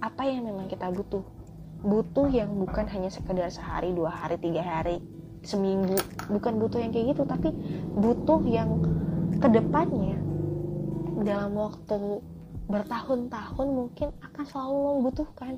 apa 0.00 0.22
yang 0.26 0.48
memang 0.48 0.66
kita 0.66 0.90
butuh. 0.90 1.22
Butuh 1.84 2.32
yang 2.32 2.48
bukan 2.56 2.88
hanya 2.88 3.12
sekedar 3.12 3.52
sehari, 3.52 3.92
dua 3.92 4.08
hari, 4.08 4.40
tiga 4.40 4.64
hari, 4.64 5.04
seminggu. 5.44 6.00
Bukan 6.32 6.56
butuh 6.56 6.80
yang 6.80 6.96
kayak 6.96 7.12
gitu, 7.12 7.28
tapi 7.28 7.52
butuh 7.92 8.40
yang 8.48 8.80
ke 9.36 9.48
depannya 9.52 10.16
dalam 11.20 11.52
waktu 11.56 12.24
bertahun-tahun 12.68 13.68
mungkin 13.68 14.08
akan 14.24 14.44
selalu 14.48 14.76
lo 14.76 14.92
butuhkan. 15.04 15.54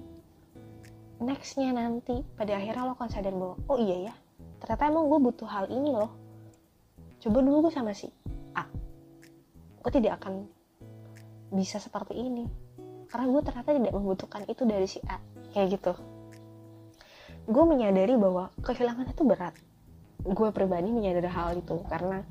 Nextnya 1.22 1.70
nanti 1.72 2.26
pada 2.34 2.58
akhirnya 2.58 2.90
lo 2.90 2.92
akan 2.98 3.08
sadar 3.08 3.32
bahwa 3.32 3.56
oh 3.70 3.78
iya 3.78 4.10
ya 4.10 4.14
ternyata 4.60 4.88
emang 4.90 5.06
gue 5.06 5.20
butuh 5.30 5.46
hal 5.46 5.70
ini 5.70 5.94
loh. 5.94 6.10
Coba 7.22 7.38
dulu 7.42 7.70
gue 7.70 7.72
sama 7.74 7.94
si 7.94 8.10
A. 8.58 8.66
Gue 9.82 9.90
tidak 9.94 10.18
akan 10.22 10.46
bisa 11.54 11.78
seperti 11.78 12.18
ini. 12.18 12.46
Karena 13.06 13.30
gue 13.30 13.42
ternyata 13.46 13.70
tidak 13.70 13.94
membutuhkan 13.94 14.42
itu 14.50 14.62
dari 14.66 14.86
si 14.90 14.98
A. 15.06 15.22
Kayak 15.54 15.78
gitu 15.78 15.94
gue 17.46 17.64
menyadari 17.64 18.18
bahwa 18.18 18.50
kehilangan 18.58 19.06
itu 19.14 19.22
berat. 19.22 19.54
Gue 20.26 20.50
pribadi 20.50 20.90
menyadari 20.90 21.30
hal 21.30 21.54
itu 21.54 21.78
karena 21.86 22.26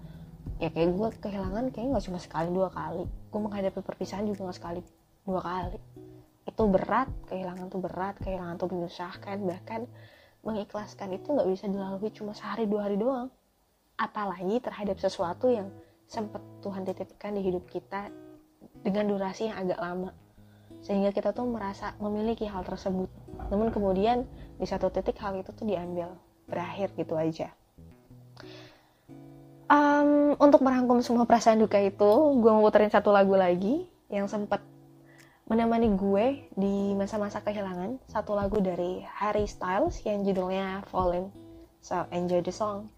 ya 0.60 0.68
kayak 0.68 0.92
gue 0.92 1.10
kehilangan 1.24 1.72
kayaknya 1.72 1.96
nggak 1.96 2.06
cuma 2.12 2.20
sekali 2.20 2.52
dua 2.52 2.68
kali. 2.68 3.08
Gue 3.08 3.42
menghadapi 3.42 3.80
perpisahan 3.80 4.28
juga 4.28 4.52
nggak 4.52 4.58
sekali 4.60 4.82
dua 5.24 5.40
kali. 5.40 5.80
Itu 6.44 6.64
berat 6.68 7.08
kehilangan 7.32 7.66
tuh 7.72 7.80
berat 7.80 8.16
kehilangan 8.20 8.56
tuh 8.60 8.70
menyusahkan 8.76 9.38
bahkan 9.48 9.88
mengikhlaskan 10.44 11.16
itu 11.16 11.28
nggak 11.32 11.48
bisa 11.48 11.66
dilalui 11.72 12.12
cuma 12.12 12.36
sehari 12.36 12.68
dua 12.68 12.92
hari 12.92 13.00
doang. 13.00 13.32
Apalagi 13.96 14.60
terhadap 14.60 15.00
sesuatu 15.00 15.48
yang 15.48 15.72
sempat 16.12 16.44
Tuhan 16.60 16.84
titipkan 16.84 17.32
di 17.32 17.42
hidup 17.42 17.64
kita 17.72 18.12
dengan 18.84 19.08
durasi 19.08 19.48
yang 19.48 19.64
agak 19.64 19.80
lama 19.80 20.12
sehingga 20.86 21.10
kita 21.10 21.34
tuh 21.34 21.50
merasa 21.50 21.98
memiliki 21.98 22.46
hal 22.46 22.62
tersebut. 22.62 23.10
Namun 23.50 23.74
kemudian 23.74 24.30
di 24.62 24.70
satu 24.70 24.94
titik 24.94 25.18
hal 25.18 25.34
itu 25.42 25.50
tuh 25.50 25.66
diambil. 25.66 26.14
Berakhir 26.46 26.94
gitu 26.94 27.18
aja. 27.18 27.50
Um, 29.66 30.38
untuk 30.38 30.62
merangkum 30.62 31.02
semua 31.02 31.26
perasaan 31.26 31.58
duka 31.58 31.82
itu 31.82 32.12
gue 32.38 32.52
mau 32.54 32.62
puterin 32.62 32.94
satu 32.94 33.10
lagu 33.10 33.34
lagi 33.34 33.90
yang 34.14 34.30
sempat 34.30 34.62
menemani 35.50 35.90
gue 35.98 36.46
di 36.54 36.94
masa-masa 36.94 37.42
kehilangan. 37.42 37.98
Satu 38.06 38.38
lagu 38.38 38.62
dari 38.62 39.02
Harry 39.10 39.50
Styles 39.50 40.06
yang 40.06 40.22
judulnya 40.22 40.86
Falling. 40.94 41.34
So 41.82 42.06
enjoy 42.14 42.46
the 42.46 42.54
song 42.54 42.95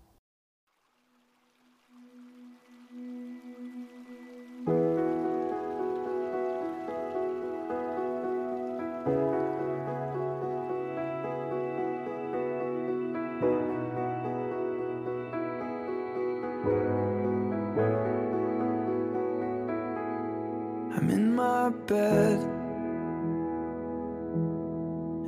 bed 21.87 22.39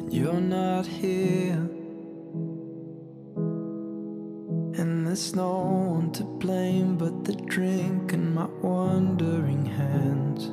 and 0.10 0.13
you're 0.13 0.42
not 0.42 0.86
here. 0.86 1.70
And 4.80 5.08
there's 5.08 5.36
no 5.36 5.58
one 5.98 6.12
to 6.13 6.24
blame 6.24 6.98
but 6.98 7.24
the 7.24 7.34
drink 7.34 8.13
and 8.13 8.36
my 8.36 8.48
wandering 8.62 9.66
hands. 9.66 10.48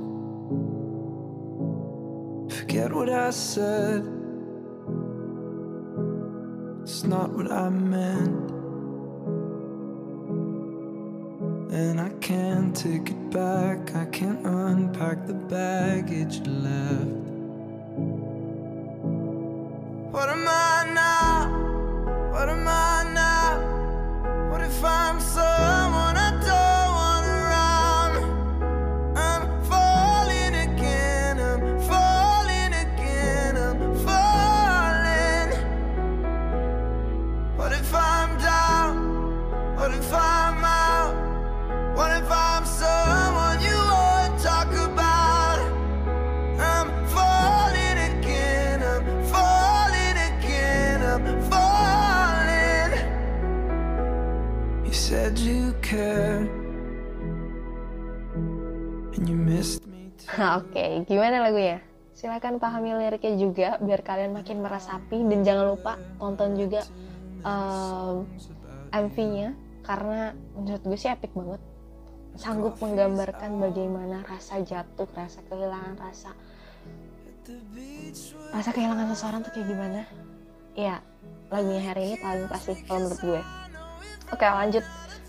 Forget 2.55 2.93
what 2.93 3.11
I 3.11 3.31
said, 3.31 4.07
it's 6.83 7.05
not 7.05 7.31
what 7.33 7.51
I 7.51 7.69
meant. 7.69 8.56
And 11.77 12.01
I 12.01 12.09
can't 12.21 12.75
take 12.75 13.11
it 13.11 13.31
back, 13.31 13.95
I 13.95 14.07
can't 14.07 14.47
unpack 14.47 15.27
the 15.27 15.35
baggage 15.35 16.41
left. 16.47 17.26
Oke, 60.57 61.05
gimana 61.05 61.45
lagunya? 61.45 61.85
Silakan 62.17 62.57
pahami 62.57 62.97
liriknya 62.97 63.35
juga 63.37 63.69
biar 63.77 64.01
kalian 64.01 64.33
makin 64.33 64.65
meresapi 64.65 65.21
dan 65.29 65.45
jangan 65.45 65.77
lupa 65.77 66.01
tonton 66.17 66.57
juga 66.57 66.81
em, 67.45 68.25
MV-nya 68.89 69.53
karena 69.85 70.33
menurut 70.57 70.81
gue 70.81 70.97
sih 70.97 71.13
epic 71.13 71.37
banget. 71.37 71.61
Sanggup 72.41 72.81
menggambarkan 72.81 73.61
bagaimana 73.61 74.25
rasa 74.25 74.65
jatuh, 74.65 75.09
rasa 75.13 75.45
kehilangan 75.45 75.97
rasa 76.01 76.33
rasa 78.57 78.71
kehilangan 78.73 79.13
seseorang 79.13 79.41
tuh 79.45 79.53
kayak 79.53 79.69
gimana. 79.69 80.01
Ya, 80.73 81.05
lagunya 81.53 81.85
hari 81.85 82.13
ini 82.13 82.17
paling 82.17 82.49
pasti 82.49 82.81
kalau 82.89 83.05
menurut 83.05 83.21
gue. 83.21 83.43
Oke, 84.33 84.45
lanjut. 84.49 84.85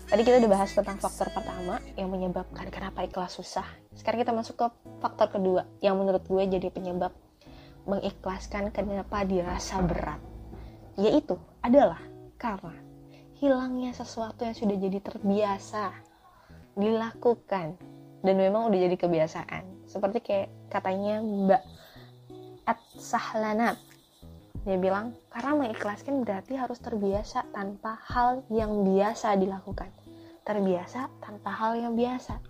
Tadi 0.08 0.24
kita 0.24 0.40
udah 0.40 0.48
bahas 0.56 0.72
tentang 0.72 0.96
faktor 0.96 1.28
pertama 1.36 1.84
yang 1.92 2.08
menyebabkan 2.08 2.72
kenapa 2.72 3.04
ikhlas 3.04 3.36
susah. 3.36 3.68
Sekarang 3.92 4.24
kita 4.24 4.32
masuk 4.32 4.56
ke 4.56 4.66
faktor 5.04 5.28
kedua 5.36 5.68
yang 5.84 6.00
menurut 6.00 6.24
gue 6.24 6.48
jadi 6.48 6.72
penyebab 6.72 7.12
mengikhlaskan 7.84 8.72
kenapa 8.72 9.28
dirasa 9.28 9.84
berat. 9.84 10.16
Yaitu 10.96 11.36
adalah 11.60 12.00
karena 12.40 12.72
hilangnya 13.36 13.92
sesuatu 13.92 14.48
yang 14.48 14.56
sudah 14.56 14.80
jadi 14.80 14.96
terbiasa 15.04 15.92
dilakukan 16.72 17.76
dan 18.24 18.34
memang 18.40 18.72
udah 18.72 18.80
jadi 18.88 18.96
kebiasaan. 18.96 19.84
Seperti 19.84 20.24
kayak 20.24 20.48
katanya 20.72 21.20
Mbak 21.20 21.62
At 22.64 22.80
Sahlanat 22.96 23.76
dia 24.68 24.76
bilang, 24.76 25.16
karena 25.32 25.64
mengikhlaskan 25.64 26.28
berarti 26.28 26.52
harus 26.60 26.76
terbiasa 26.76 27.46
tanpa 27.56 27.96
hal 28.04 28.44
yang 28.52 28.84
biasa 28.84 29.32
dilakukan. 29.40 29.88
Terbiasa 30.48 31.12
tanpa 31.20 31.52
hal 31.52 31.76
yang 31.76 31.92
biasa. 31.92 32.40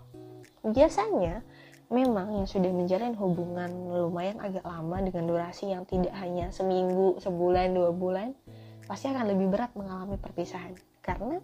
Biasanya, 0.62 1.42
memang 1.90 2.30
yang 2.30 2.46
sudah 2.46 2.70
menjalin 2.70 3.18
hubungan 3.18 3.90
lumayan 3.90 4.38
agak 4.38 4.62
lama 4.62 5.02
dengan 5.02 5.26
durasi 5.26 5.74
yang 5.74 5.82
tidak 5.82 6.14
hanya 6.14 6.54
seminggu, 6.54 7.18
sebulan, 7.18 7.74
dua 7.74 7.90
bulan, 7.90 8.38
pasti 8.86 9.10
akan 9.10 9.34
lebih 9.34 9.50
berat 9.50 9.74
mengalami 9.74 10.14
perpisahan. 10.14 10.78
Karena 11.02 11.42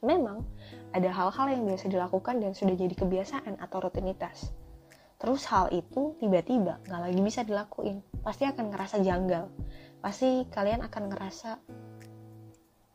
memang 0.00 0.40
ada 0.96 1.12
hal-hal 1.12 1.46
yang 1.52 1.68
biasa 1.68 1.92
dilakukan 1.92 2.40
dan 2.40 2.56
sudah 2.56 2.72
jadi 2.72 2.94
kebiasaan 2.96 3.60
atau 3.60 3.84
rutinitas. 3.84 4.48
Terus 5.18 5.44
hal 5.50 5.68
itu 5.74 6.14
tiba-tiba 6.22 6.78
nggak 6.86 7.12
lagi 7.12 7.20
bisa 7.20 7.44
dilakuin, 7.44 8.00
pasti 8.24 8.48
akan 8.48 8.72
ngerasa 8.72 9.04
janggal. 9.04 9.50
Pasti 10.00 10.46
kalian 10.48 10.86
akan 10.86 11.02
ngerasa 11.10 11.50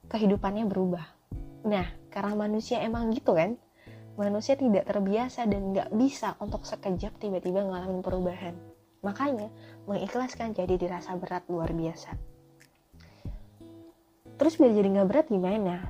kehidupannya 0.07 0.65
berubah. 0.65 1.03
Nah, 1.67 2.02
karena 2.13 2.37
manusia 2.37 2.77
emang 2.85 3.09
gitu 3.09 3.33
kan, 3.33 3.57
manusia 4.13 4.53
tidak 4.53 4.85
terbiasa 4.85 5.49
dan 5.49 5.73
nggak 5.73 5.89
bisa 5.97 6.37
untuk 6.37 6.61
sekejap 6.61 7.17
tiba-tiba 7.17 7.65
ngalamin 7.65 8.05
perubahan. 8.05 8.53
Makanya, 9.01 9.49
mengikhlaskan 9.89 10.53
jadi 10.53 10.77
dirasa 10.77 11.17
berat 11.17 11.43
luar 11.49 11.73
biasa. 11.73 12.13
Terus 14.37 14.53
biar 14.61 14.71
jadi 14.77 14.89
nggak 14.93 15.09
berat 15.09 15.27
gimana? 15.33 15.89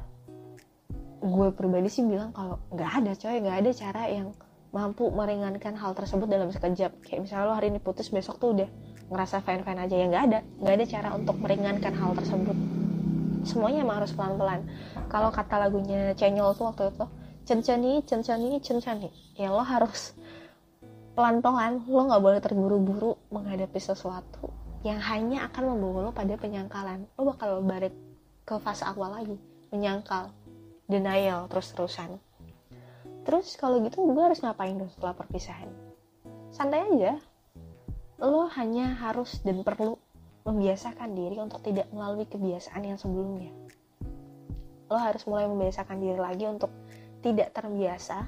Gue 1.20 1.52
pribadi 1.52 1.92
sih 1.92 2.08
bilang 2.08 2.32
kalau 2.32 2.64
nggak 2.72 2.92
ada 3.04 3.12
coy, 3.20 3.38
nggak 3.44 3.58
ada 3.60 3.72
cara 3.76 4.04
yang 4.08 4.32
mampu 4.74 5.06
meringankan 5.14 5.78
hal 5.78 5.94
tersebut 5.94 6.26
dalam 6.26 6.50
sekejap. 6.50 6.92
Kayak 7.06 7.20
misalnya 7.28 7.46
lo 7.52 7.54
hari 7.54 7.70
ini 7.70 7.80
putus, 7.84 8.10
besok 8.10 8.42
tuh 8.42 8.58
udah 8.58 8.70
ngerasa 9.14 9.46
fine-fine 9.46 9.80
aja. 9.84 9.96
Ya 9.96 10.06
nggak 10.10 10.24
ada, 10.32 10.40
nggak 10.64 10.74
ada 10.80 10.86
cara 10.90 11.10
untuk 11.14 11.36
meringankan 11.38 11.94
hal 11.94 12.12
tersebut. 12.18 12.58
Semuanya 13.44 13.84
emang 13.84 14.04
harus 14.04 14.16
pelan-pelan. 14.16 14.64
Kalau 15.14 15.30
kata 15.30 15.62
lagunya 15.62 16.18
Cenyol 16.18 16.58
tuh 16.58 16.74
waktu 16.74 16.90
itu, 16.90 17.06
cencani, 17.46 18.02
cencani, 18.02 18.58
cencani. 18.58 19.10
Ya 19.38 19.54
lo 19.54 19.62
harus 19.62 20.18
pelan-pelan, 21.14 21.86
lo 21.86 22.02
nggak 22.10 22.24
boleh 22.26 22.42
terburu-buru 22.42 23.14
menghadapi 23.30 23.78
sesuatu 23.78 24.50
yang 24.82 24.98
hanya 24.98 25.46
akan 25.54 25.78
membawa 25.78 26.10
lo 26.10 26.12
pada 26.18 26.34
penyangkalan. 26.34 27.06
Lo 27.14 27.30
bakal 27.30 27.62
balik 27.62 27.94
ke 28.42 28.58
fase 28.58 28.90
awal 28.90 29.22
lagi, 29.22 29.38
menyangkal, 29.70 30.34
denial 30.90 31.46
terus-terusan. 31.46 32.18
Terus 33.24 33.56
kalau 33.56 33.80
gitu 33.86 34.04
gue 34.04 34.24
harus 34.26 34.42
ngapain 34.42 34.76
dong 34.76 34.90
setelah 34.92 35.14
perpisahan? 35.14 35.70
Santai 36.50 36.90
aja. 36.90 37.22
Lo 38.18 38.50
hanya 38.50 38.98
harus 38.98 39.40
dan 39.46 39.62
perlu 39.62 39.96
membiasakan 40.44 41.16
diri 41.16 41.40
untuk 41.40 41.64
tidak 41.64 41.88
melalui 41.96 42.28
kebiasaan 42.28 42.84
yang 42.84 43.00
sebelumnya. 43.00 43.63
Lo 44.88 44.98
harus 45.00 45.24
mulai 45.30 45.48
membiasakan 45.48 45.98
diri 46.00 46.20
lagi 46.20 46.46
untuk 46.48 46.72
tidak 47.24 47.56
terbiasa. 47.56 48.28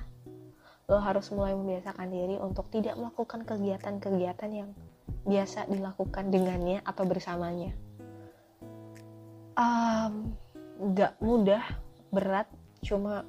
Lo 0.87 1.01
harus 1.01 1.27
mulai 1.33 1.57
membiasakan 1.57 2.07
diri 2.13 2.35
untuk 2.37 2.69
tidak 2.69 2.95
melakukan 2.95 3.43
kegiatan-kegiatan 3.43 4.51
yang 4.53 4.69
biasa 5.25 5.65
dilakukan 5.67 6.29
dengannya 6.29 6.85
atau 6.85 7.03
bersamanya. 7.03 7.73
Um, 9.55 10.35
gak 10.93 11.17
mudah, 11.23 11.63
berat, 12.11 12.45
cuma 12.83 13.25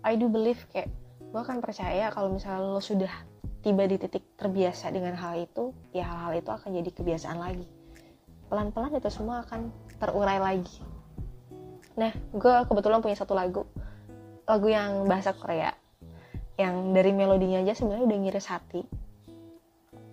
I 0.00 0.16
do 0.16 0.32
believe 0.32 0.60
kayak 0.72 0.88
gue 1.30 1.40
akan 1.40 1.60
percaya 1.60 2.08
kalau 2.12 2.32
misalnya 2.32 2.64
lo 2.64 2.80
sudah 2.80 3.10
tiba 3.60 3.84
di 3.84 4.00
titik 4.00 4.24
terbiasa 4.40 4.88
dengan 4.88 5.12
hal 5.16 5.44
itu, 5.44 5.76
ya 5.92 6.08
hal-hal 6.08 6.40
itu 6.40 6.50
akan 6.50 6.70
jadi 6.80 6.90
kebiasaan 6.96 7.38
lagi. 7.38 7.68
Pelan-pelan 8.48 8.96
itu 8.96 9.10
semua 9.12 9.44
akan 9.44 9.68
terurai 10.00 10.40
lagi. 10.40 10.80
Nah, 11.98 12.12
gue 12.14 12.54
kebetulan 12.70 13.02
punya 13.02 13.16
satu 13.18 13.34
lagu, 13.34 13.66
lagu 14.46 14.66
yang 14.70 15.06
bahasa 15.10 15.34
Korea, 15.34 15.74
yang 16.54 16.94
dari 16.94 17.10
melodinya 17.10 17.62
aja 17.64 17.74
sebenarnya 17.74 18.06
udah 18.06 18.18
ngiris 18.22 18.46
hati. 18.46 18.82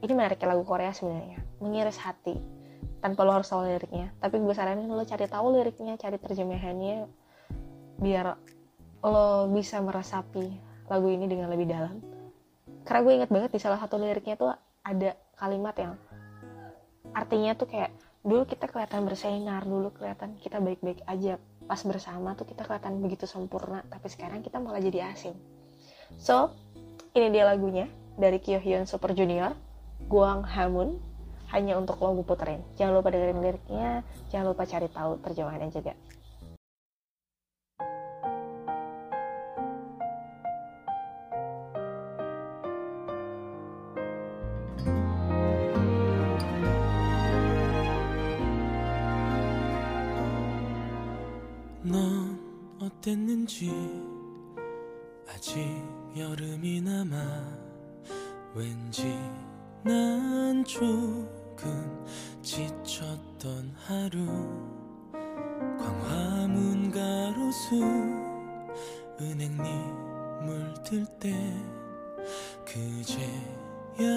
Ini 0.01 0.13
menariknya 0.13 0.53
lagu 0.53 0.63
Korea 0.65 0.93
sebenarnya, 0.93 1.41
mengiris 1.61 1.97
hati. 2.01 2.37
Tanpa 2.97 3.21
lo 3.21 3.37
harus 3.37 3.45
tahu 3.45 3.65
liriknya, 3.65 4.09
tapi 4.17 4.41
gue 4.41 4.53
saranin 4.57 4.89
lo 4.89 5.05
cari 5.05 5.29
tahu 5.29 5.53
liriknya, 5.53 6.01
cari 6.01 6.17
terjemahannya, 6.17 7.05
biar 8.01 8.33
lo 9.05 9.49
bisa 9.53 9.77
meresapi 9.81 10.45
lagu 10.89 11.07
ini 11.13 11.29
dengan 11.29 11.53
lebih 11.53 11.69
dalam. 11.69 12.01
Karena 12.85 12.99
gue 13.05 13.13
inget 13.21 13.29
banget 13.29 13.51
di 13.53 13.59
salah 13.61 13.77
satu 13.77 14.01
liriknya 14.01 14.33
tuh 14.33 14.49
ada 14.81 15.13
kalimat 15.37 15.75
yang 15.77 15.93
artinya 17.13 17.53
tuh 17.53 17.69
kayak 17.69 17.93
dulu 18.25 18.43
kita 18.43 18.67
kelihatan 18.67 19.07
bersinar 19.07 19.63
dulu 19.63 19.93
kelihatan 19.95 20.35
kita 20.43 20.59
baik-baik 20.59 20.99
aja 21.07 21.39
pas 21.67 21.79
bersama 21.83 22.33
tuh 22.33 22.47
kita 22.47 22.63
kelihatan 22.63 23.03
begitu 23.03 23.27
sempurna 23.27 23.83
tapi 23.91 24.07
sekarang 24.07 24.39
kita 24.41 24.57
malah 24.57 24.79
jadi 24.79 25.11
asing. 25.11 25.35
So 26.17 26.55
ini 27.13 27.29
dia 27.29 27.43
lagunya 27.43 27.91
dari 28.15 28.39
Kyohyun 28.39 28.87
Super 28.87 29.11
Junior 29.11 29.53
Guang 30.07 30.47
Hamun 30.47 30.97
hanya 31.51 31.75
untuk 31.75 31.99
lo 31.99 32.15
gue 32.17 32.25
puterin. 32.27 32.63
Jangan 32.79 33.03
lupa 33.03 33.11
dengerin 33.11 33.43
liriknya 33.43 34.01
jangan 34.31 34.55
lupa 34.55 34.63
cari 34.63 34.87
tahu 34.87 35.19
terjemahannya 35.21 35.69
juga 35.69 35.93
어땠는지 53.07 53.71
아직 55.29 55.57
여름이 56.17 56.81
남아 56.81 57.15
왠지 58.53 59.17
난 59.81 60.61
조금 60.65 62.05
지쳤던 62.41 63.73
하루 63.77 64.25
광화문 65.79 66.91
가로수 66.91 67.75
은행잎 69.21 69.63
물들 70.43 71.05
때 71.17 71.33
그제야 72.65 74.07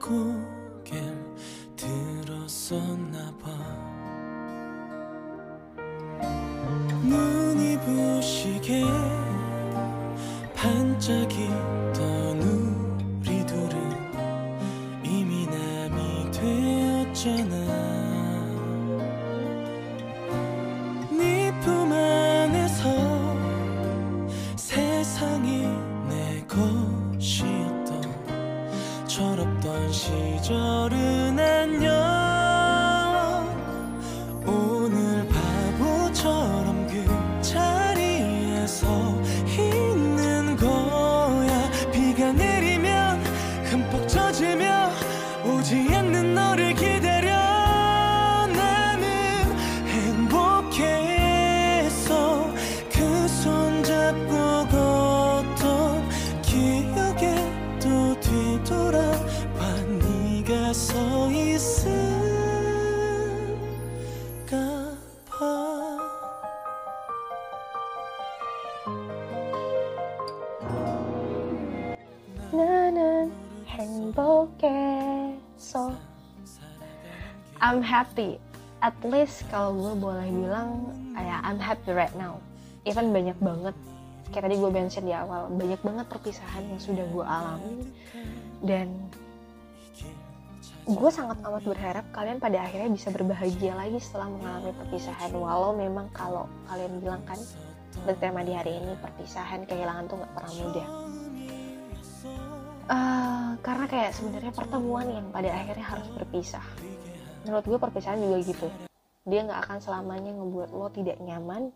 고개를 0.00 1.34
들었었나 1.76 3.36
봐 3.36 3.94
눈이 7.84 8.20
부시게 8.20 8.84
반짝이던 10.54 12.42
우리 12.42 13.46
둘은 13.46 13.74
이미 15.04 15.46
남이 15.46 16.30
되었잖아 16.30 17.63
I'm 77.74 77.82
happy. 77.82 78.38
At 78.78 78.94
least 79.02 79.42
kalau 79.50 79.74
gue 79.74 79.98
boleh 79.98 80.30
bilang 80.30 80.94
ya 81.18 81.42
I'm 81.42 81.58
happy 81.58 81.90
right 81.90 82.14
now. 82.14 82.38
Even 82.86 83.10
banyak 83.10 83.34
banget 83.42 83.74
kayak 84.30 84.46
tadi 84.46 84.62
gue 84.62 84.70
mention 84.70 85.02
di 85.02 85.10
awal 85.10 85.50
banyak 85.50 85.82
banget 85.82 86.06
perpisahan 86.06 86.62
yang 86.70 86.78
sudah 86.78 87.02
gue 87.02 87.26
alami. 87.26 87.90
Dan 88.62 89.10
gue 90.86 91.10
sangat 91.10 91.42
amat 91.42 91.66
berharap 91.66 92.06
kalian 92.14 92.38
pada 92.38 92.62
akhirnya 92.62 92.94
bisa 92.94 93.10
berbahagia 93.10 93.74
lagi 93.74 93.98
setelah 93.98 94.30
mengalami 94.30 94.70
perpisahan. 94.78 95.34
Walau 95.34 95.74
memang 95.74 96.06
kalau 96.14 96.46
kalian 96.70 97.02
bilang 97.02 97.26
kan 97.26 97.42
bertema 98.06 98.46
di 98.46 98.54
hari 98.54 98.78
ini 98.78 98.94
perpisahan 99.02 99.66
kehilangan 99.66 100.06
tuh 100.06 100.22
nggak 100.22 100.30
pernah 100.30 100.54
mudah. 100.62 100.88
Eh, 102.84 103.48
karena 103.66 103.84
kayak 103.90 104.14
sebenarnya 104.14 104.52
pertemuan 104.54 105.10
yang 105.10 105.26
pada 105.34 105.50
akhirnya 105.50 105.90
harus 105.90 106.06
berpisah 106.14 106.62
menurut 107.44 107.64
gue 107.68 107.78
perpisahan 107.78 108.18
juga 108.18 108.40
gitu. 108.42 108.68
Dia 109.24 109.44
nggak 109.44 109.60
akan 109.68 109.78
selamanya 109.80 110.32
ngebuat 110.36 110.70
lo 110.72 110.88
tidak 110.92 111.16
nyaman 111.20 111.72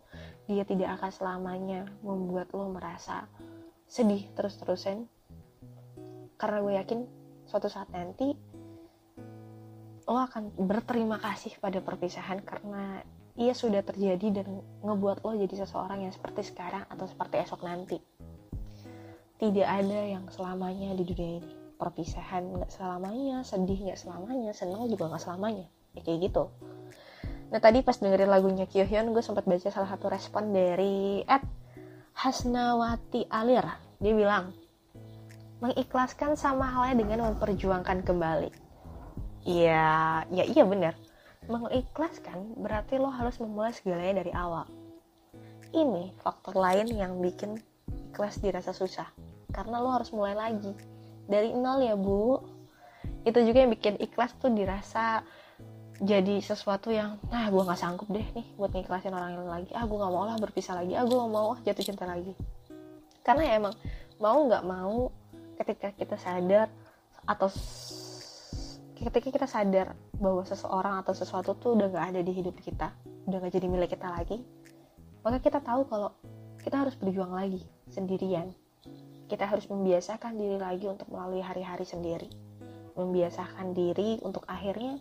dia 0.49 0.65
tidak 0.65 0.97
akan 0.97 1.13
selamanya 1.13 1.85
membuat 2.01 2.49
lo 2.57 2.73
merasa 2.73 3.29
sedih 3.85 4.25
terus-terusan. 4.33 5.05
Karena 6.41 6.59
gue 6.65 6.75
yakin 6.81 7.01
suatu 7.45 7.69
saat 7.69 7.93
nanti 7.93 8.33
lo 10.09 10.17
akan 10.17 10.57
berterima 10.57 11.21
kasih 11.21 11.53
pada 11.61 11.85
perpisahan 11.85 12.41
karena 12.41 13.05
ia 13.37 13.53
sudah 13.53 13.85
terjadi 13.85 14.41
dan 14.41 14.65
ngebuat 14.81 15.21
lo 15.21 15.37
jadi 15.37 15.69
seseorang 15.69 16.09
yang 16.09 16.13
seperti 16.17 16.49
sekarang 16.49 16.89
atau 16.89 17.05
seperti 17.05 17.45
esok 17.45 17.61
nanti. 17.61 18.01
Tidak 19.39 19.69
ada 19.69 20.01
yang 20.09 20.25
selamanya 20.33 20.97
di 20.97 21.05
dunia 21.05 21.45
ini 21.45 21.68
perpisahan 21.79 22.43
nggak 22.59 22.75
selamanya 22.75 23.47
sedih 23.47 23.79
nggak 23.89 23.97
selamanya 24.03 24.51
senang 24.51 24.91
juga 24.91 25.09
nggak 25.09 25.23
selamanya. 25.23 25.67
Ya 25.95 26.03
kayak 26.03 26.29
gitu. 26.29 26.51
Nah 27.49 27.61
tadi 27.63 27.81
pas 27.81 27.97
dengerin 27.97 28.29
lagunya 28.29 28.69
Kyohyun 28.69 29.15
gue 29.17 29.25
sempat 29.25 29.49
baca 29.49 29.71
salah 29.71 29.89
satu 29.89 30.11
respon 30.13 30.53
dari 30.53 31.23
Ed 31.25 31.47
Hasnawati 32.19 33.31
Alir. 33.31 33.65
Dia 34.03 34.13
bilang 34.13 34.53
mengikhlaskan 35.63 36.35
sama 36.35 36.69
halnya 36.69 37.07
dengan 37.07 37.33
memperjuangkan 37.33 38.05
kembali. 38.05 38.51
Ya 39.47 40.23
ya 40.29 40.45
iya 40.45 40.67
benar 40.67 40.99
mengikhlaskan 41.49 42.61
berarti 42.61 43.01
lo 43.01 43.09
harus 43.09 43.41
memulai 43.41 43.73
segalanya 43.73 44.21
dari 44.21 44.33
awal. 44.37 44.69
Ini 45.73 46.13
faktor 46.21 46.59
lain 46.59 46.93
yang 46.93 47.23
bikin 47.25 47.57
ikhlas 48.13 48.41
dirasa 48.45 48.77
susah 48.77 49.09
karena 49.53 49.81
lo 49.81 49.89
harus 49.97 50.13
mulai 50.13 50.37
lagi 50.37 50.77
dari 51.29 51.53
nol 51.53 51.85
ya 51.85 51.95
bu. 51.95 52.41
Itu 53.23 53.45
juga 53.45 53.63
yang 53.63 53.73
bikin 53.77 54.01
ikhlas 54.01 54.33
tuh 54.41 54.51
dirasa 54.51 55.23
jadi 55.99 56.39
sesuatu 56.41 56.95
yang 56.95 57.19
nah 57.29 57.51
gue 57.51 57.59
nggak 57.59 57.79
sanggup 57.79 58.07
deh 58.09 58.23
nih 58.23 58.47
buat 58.57 58.73
ngikhlasin 58.73 59.13
orang 59.13 59.37
lain 59.37 59.51
lagi. 59.51 59.71
Ah 59.77 59.85
gue 59.85 59.99
nggak 59.99 60.13
mau 60.13 60.25
lah 60.25 60.37
berpisah 60.41 60.75
lagi. 60.81 60.97
Ah 60.97 61.05
gue 61.05 61.15
nggak 61.15 61.33
mau 61.33 61.55
ah 61.55 61.59
jatuh 61.63 61.85
cinta 61.85 62.09
lagi. 62.09 62.33
Karena 63.23 63.43
ya 63.45 63.53
emang 63.61 63.75
mau 64.19 64.39
nggak 64.49 64.65
mau 64.65 65.13
ketika 65.61 65.93
kita 65.95 66.17
sadar 66.17 66.73
atau 67.29 67.53
ketika 68.99 69.29
kita 69.31 69.47
sadar 69.47 69.95
bahwa 70.19 70.43
seseorang 70.43 70.99
atau 71.03 71.15
sesuatu 71.15 71.55
tuh 71.55 71.79
udah 71.79 71.87
nggak 71.91 72.07
ada 72.15 72.21
di 72.23 72.33
hidup 72.35 72.59
kita 72.59 72.91
udah 73.31 73.39
nggak 73.39 73.55
jadi 73.55 73.67
milik 73.71 73.91
kita 73.95 74.09
lagi 74.11 74.43
maka 75.23 75.39
kita 75.39 75.63
tahu 75.63 75.87
kalau 75.87 76.11
kita 76.63 76.83
harus 76.83 76.99
berjuang 76.99 77.31
lagi 77.31 77.63
sendirian 77.93 78.51
kita 79.29 79.45
harus 79.45 79.69
membiasakan 79.69 80.41
diri 80.41 80.57
lagi 80.57 80.89
untuk 80.89 81.07
melalui 81.13 81.45
hari-hari 81.45 81.85
sendiri. 81.85 82.29
Membiasakan 82.97 83.77
diri 83.77 84.19
untuk 84.25 84.43
akhirnya 84.49 84.99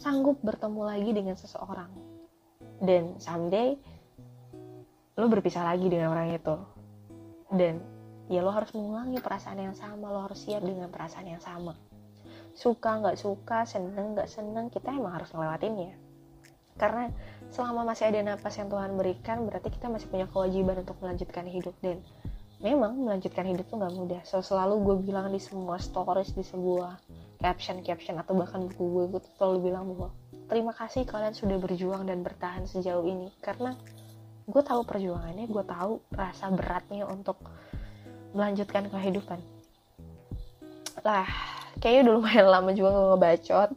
sanggup 0.00 0.40
bertemu 0.42 0.82
lagi 0.82 1.10
dengan 1.14 1.36
seseorang. 1.38 1.92
Dan 2.80 3.20
someday 3.22 3.78
lo 5.14 5.30
berpisah 5.30 5.62
lagi 5.62 5.86
dengan 5.86 6.10
orang 6.10 6.34
itu. 6.34 6.56
Dan 7.52 7.78
ya 8.26 8.40
lo 8.40 8.50
harus 8.50 8.72
mengulangi 8.72 9.20
perasaan 9.20 9.60
yang 9.60 9.76
sama 9.76 10.10
lo 10.10 10.24
harus 10.26 10.40
siap 10.42 10.64
dengan 10.64 10.90
perasaan 10.90 11.28
yang 11.28 11.42
sama. 11.44 11.76
Suka 12.56 12.98
nggak 12.98 13.20
suka 13.20 13.68
seneng 13.68 14.18
nggak 14.18 14.26
seneng 14.26 14.72
kita 14.72 14.90
emang 14.90 15.20
harus 15.20 15.30
ngelewatinnya. 15.30 15.94
Karena 16.74 17.06
selama 17.54 17.94
masih 17.94 18.10
ada 18.10 18.34
napas 18.34 18.58
yang 18.58 18.66
Tuhan 18.66 18.98
berikan 18.98 19.46
berarti 19.46 19.70
kita 19.70 19.86
masih 19.86 20.10
punya 20.10 20.26
kewajiban 20.26 20.82
untuk 20.82 20.98
melanjutkan 20.98 21.46
hidup. 21.46 21.74
Dan 21.78 22.02
memang 22.64 22.96
melanjutkan 22.96 23.44
hidup 23.44 23.68
tuh 23.68 23.76
nggak 23.76 23.92
mudah. 23.92 24.22
So 24.24 24.40
selalu 24.40 24.80
gue 24.80 24.96
bilang 25.12 25.28
di 25.28 25.36
semua 25.36 25.76
stories 25.76 26.32
di 26.32 26.40
sebuah 26.40 26.96
caption 27.36 27.84
caption 27.84 28.16
atau 28.16 28.32
bahkan 28.32 28.64
buku 28.72 28.82
gue 28.88 29.04
gue 29.12 29.20
tuh 29.20 29.32
selalu 29.36 29.68
bilang 29.68 29.92
bahwa 29.92 30.08
terima 30.48 30.72
kasih 30.72 31.04
kalian 31.04 31.36
sudah 31.36 31.60
berjuang 31.60 32.08
dan 32.08 32.24
bertahan 32.24 32.64
sejauh 32.64 33.04
ini. 33.04 33.28
Karena 33.44 33.76
gue 34.48 34.62
tahu 34.64 34.80
perjuangannya 34.88 35.44
gue 35.44 35.64
tahu 35.68 36.00
rasa 36.16 36.48
beratnya 36.48 37.04
untuk 37.04 37.36
melanjutkan 38.32 38.88
kehidupan. 38.88 39.44
Lah 41.04 41.28
kayaknya 41.84 42.08
udah 42.08 42.14
lumayan 42.16 42.48
lama 42.48 42.72
juga 42.72 42.96
gue 42.96 43.06
ngebacot. 43.12 43.70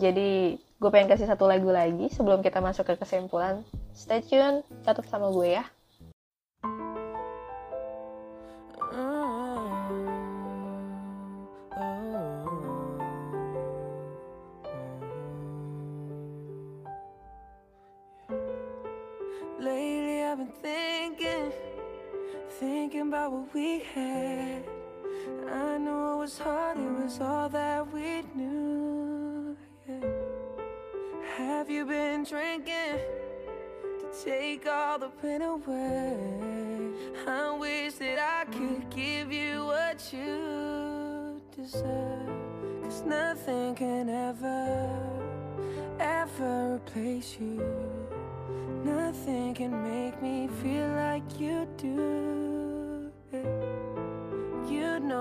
Jadi 0.00 0.56
gue 0.56 0.88
pengen 0.88 1.12
kasih 1.12 1.28
satu 1.28 1.44
lagu 1.44 1.68
lagi 1.68 2.08
sebelum 2.08 2.40
kita 2.40 2.64
masuk 2.64 2.88
ke 2.88 2.94
kesimpulan. 2.96 3.60
Stay 3.92 4.24
tune 4.24 4.64
tetap 4.88 5.04
sama 5.04 5.28
gue 5.28 5.60
ya 5.60 5.68
had. 23.94 24.64
I 25.52 25.78
know 25.78 26.14
it 26.14 26.18
was 26.20 26.38
hard, 26.38 26.78
it 26.78 27.04
was 27.04 27.20
all 27.20 27.48
that 27.50 27.92
we 27.92 28.22
knew. 28.34 29.56
yeah. 29.88 30.08
Have 31.36 31.68
you 31.68 31.84
been 31.84 32.24
drinking 32.24 32.98
to 34.00 34.24
take 34.24 34.66
all 34.66 34.98
the 34.98 35.10
pain 35.20 35.42
away? 35.42 36.16
I 37.26 37.50
wish 37.58 37.94
that 37.94 38.18
I 38.18 38.44
could 38.50 38.88
give 38.90 39.30
you 39.32 39.66
what 39.66 40.12
you 40.12 41.40
deserve. 41.54 42.28
Cause 42.82 43.02
nothing 43.02 43.74
can 43.74 44.08
ever, 44.08 44.88
ever 46.00 46.76
replace 46.76 47.36
you. 47.38 47.62
Nothing 48.84 49.54
can 49.54 49.82
make 49.82 50.20
me 50.22 50.48
feel 50.62 50.88
like 50.88 51.38
you 51.38 51.68
do. 51.76 52.71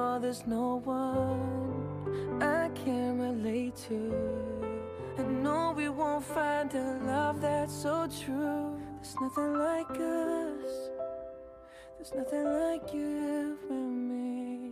Know 0.02 0.18
there's 0.18 0.48
no 0.48 0.82
one 0.84 2.42
I 2.42 2.70
can 2.70 3.20
relate 3.20 3.76
to. 3.88 4.00
I 5.20 5.22
know 5.22 5.74
we 5.78 5.90
won't 5.90 6.26
find 6.26 6.74
a 6.74 6.98
love 7.06 7.40
that's 7.40 7.72
so 7.72 8.08
true. 8.24 8.82
There's 8.96 9.16
nothing 9.22 9.54
like 9.60 9.92
us. 9.92 10.74
There's 11.98 12.14
nothing 12.16 12.46
like 12.46 12.92
you 12.96 13.60
and 13.70 14.10
me 14.10 14.72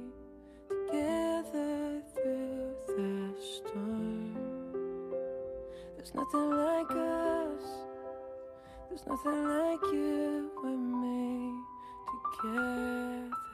together 0.68 2.02
through 2.16 2.74
the 2.88 3.36
storm. 3.54 4.34
There's 5.96 6.16
nothing 6.16 6.50
like 6.50 6.90
us. 6.90 7.66
There's 8.90 9.06
nothing 9.06 9.42
like 9.48 9.84
you 9.94 10.50
and 10.64 10.84
me 11.04 11.54
together. 12.42 13.49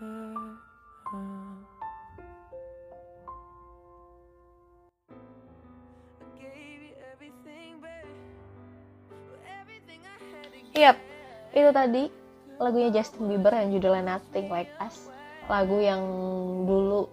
Yap, 10.76 11.00
itu 11.56 11.72
tadi 11.72 12.04
lagunya 12.60 12.92
Justin 12.92 13.32
Bieber 13.32 13.56
yang 13.56 13.72
judulnya 13.72 14.20
Nothing 14.20 14.52
Like 14.52 14.76
Us. 14.84 15.08
Lagu 15.48 15.80
yang 15.80 16.04
dulu 16.68 17.08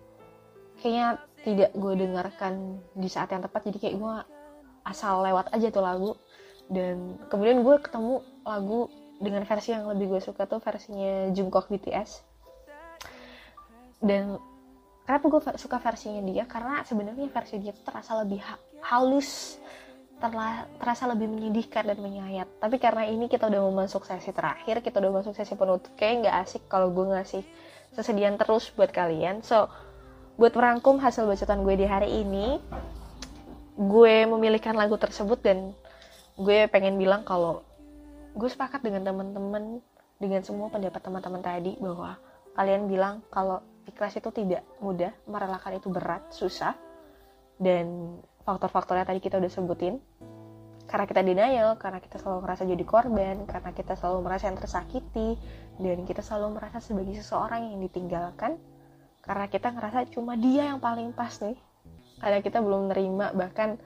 kayaknya 0.83 1.23
tidak 1.47 1.71
gue 1.71 1.95
dengarkan 1.95 2.83
di 2.99 3.07
saat 3.07 3.31
yang 3.31 3.39
tepat, 3.39 3.71
jadi 3.71 3.79
kayak 3.79 3.97
gue 4.03 4.15
asal 4.83 5.23
lewat 5.23 5.55
aja 5.55 5.71
tuh 5.71 5.79
lagu. 5.79 6.19
Dan 6.67 7.23
kemudian 7.31 7.63
gue 7.63 7.79
ketemu 7.79 8.27
lagu 8.43 8.91
dengan 9.23 9.47
versi 9.47 9.71
yang 9.71 9.87
lebih 9.87 10.19
gue 10.19 10.21
suka 10.27 10.51
tuh 10.51 10.59
versinya 10.59 11.31
Jungkook 11.31 11.71
BTS. 11.71 12.27
Dan 14.03 14.43
kenapa 15.07 15.25
gue 15.31 15.41
suka 15.55 15.79
versinya 15.79 16.19
dia? 16.27 16.51
Karena 16.51 16.83
sebenarnya 16.83 17.31
versi 17.31 17.63
dia 17.63 17.71
terasa 17.71 18.27
lebih 18.27 18.43
ha- 18.43 18.59
halus, 18.91 19.62
terasa 20.79 21.09
lebih 21.11 21.27
menyedihkan 21.27 21.89
dan 21.89 21.99
menyayat. 21.99 22.47
Tapi 22.61 22.77
karena 22.79 23.09
ini 23.09 23.27
kita 23.27 23.49
udah 23.49 23.61
mau 23.65 23.83
masuk 23.83 24.07
sesi 24.07 24.31
terakhir, 24.31 24.85
kita 24.85 25.03
udah 25.03 25.23
masuk 25.23 25.33
sesi 25.35 25.57
penutup, 25.59 25.91
kayak 25.99 26.27
nggak 26.27 26.37
asik 26.47 26.63
kalau 26.71 26.93
gue 26.95 27.11
ngasih 27.11 27.43
sesedihan 27.97 28.39
terus 28.39 28.71
buat 28.77 28.93
kalian. 28.93 29.43
So, 29.43 29.67
buat 30.37 30.55
merangkum 30.57 31.03
hasil 31.03 31.29
bacotan 31.29 31.61
gue 31.63 31.75
di 31.77 31.87
hari 31.87 32.25
ini 32.25 32.57
gue 33.77 34.15
memilihkan 34.29 34.77
lagu 34.77 34.97
tersebut 35.01 35.41
dan 35.41 35.73
gue 36.37 36.69
pengen 36.69 36.97
bilang 36.97 37.25
kalau 37.25 37.65
gue 38.37 38.49
sepakat 38.49 38.81
dengan 38.81 39.05
teman-teman 39.05 39.81
dengan 40.17 40.41
semua 40.41 40.73
pendapat 40.73 41.01
teman-teman 41.05 41.43
tadi 41.45 41.77
bahwa 41.77 42.17
kalian 42.57 42.89
bilang 42.89 43.21
kalau 43.29 43.61
ikhlas 43.85 44.17
itu 44.17 44.31
tidak 44.33 44.65
mudah 44.81 45.13
merelakan 45.29 45.77
itu 45.77 45.89
berat 45.93 46.25
susah 46.33 46.77
dan 47.61 48.17
faktor-faktornya 48.43 49.07
tadi 49.07 49.23
kita 49.23 49.39
udah 49.39 49.53
sebutin 49.53 50.03
karena 50.93 51.09
kita 51.09 51.25
denial, 51.25 51.81
karena 51.81 52.05
kita 52.05 52.21
selalu 52.21 52.45
merasa 52.45 52.69
jadi 52.69 52.85
korban, 52.85 53.49
karena 53.49 53.73
kita 53.73 53.97
selalu 53.97 54.29
merasa 54.29 54.53
yang 54.53 54.61
tersakiti, 54.61 55.41
dan 55.81 56.05
kita 56.05 56.21
selalu 56.21 56.61
merasa 56.61 56.85
sebagai 56.85 57.17
seseorang 57.17 57.73
yang 57.73 57.81
ditinggalkan, 57.81 58.61
karena 59.25 59.49
kita 59.49 59.73
ngerasa 59.73 60.05
cuma 60.13 60.37
dia 60.37 60.69
yang 60.69 60.85
paling 60.85 61.17
pas 61.17 61.33
nih, 61.41 61.57
karena 62.21 62.45
kita 62.45 62.61
belum 62.61 62.93
nerima, 62.93 63.33
bahkan 63.33 63.81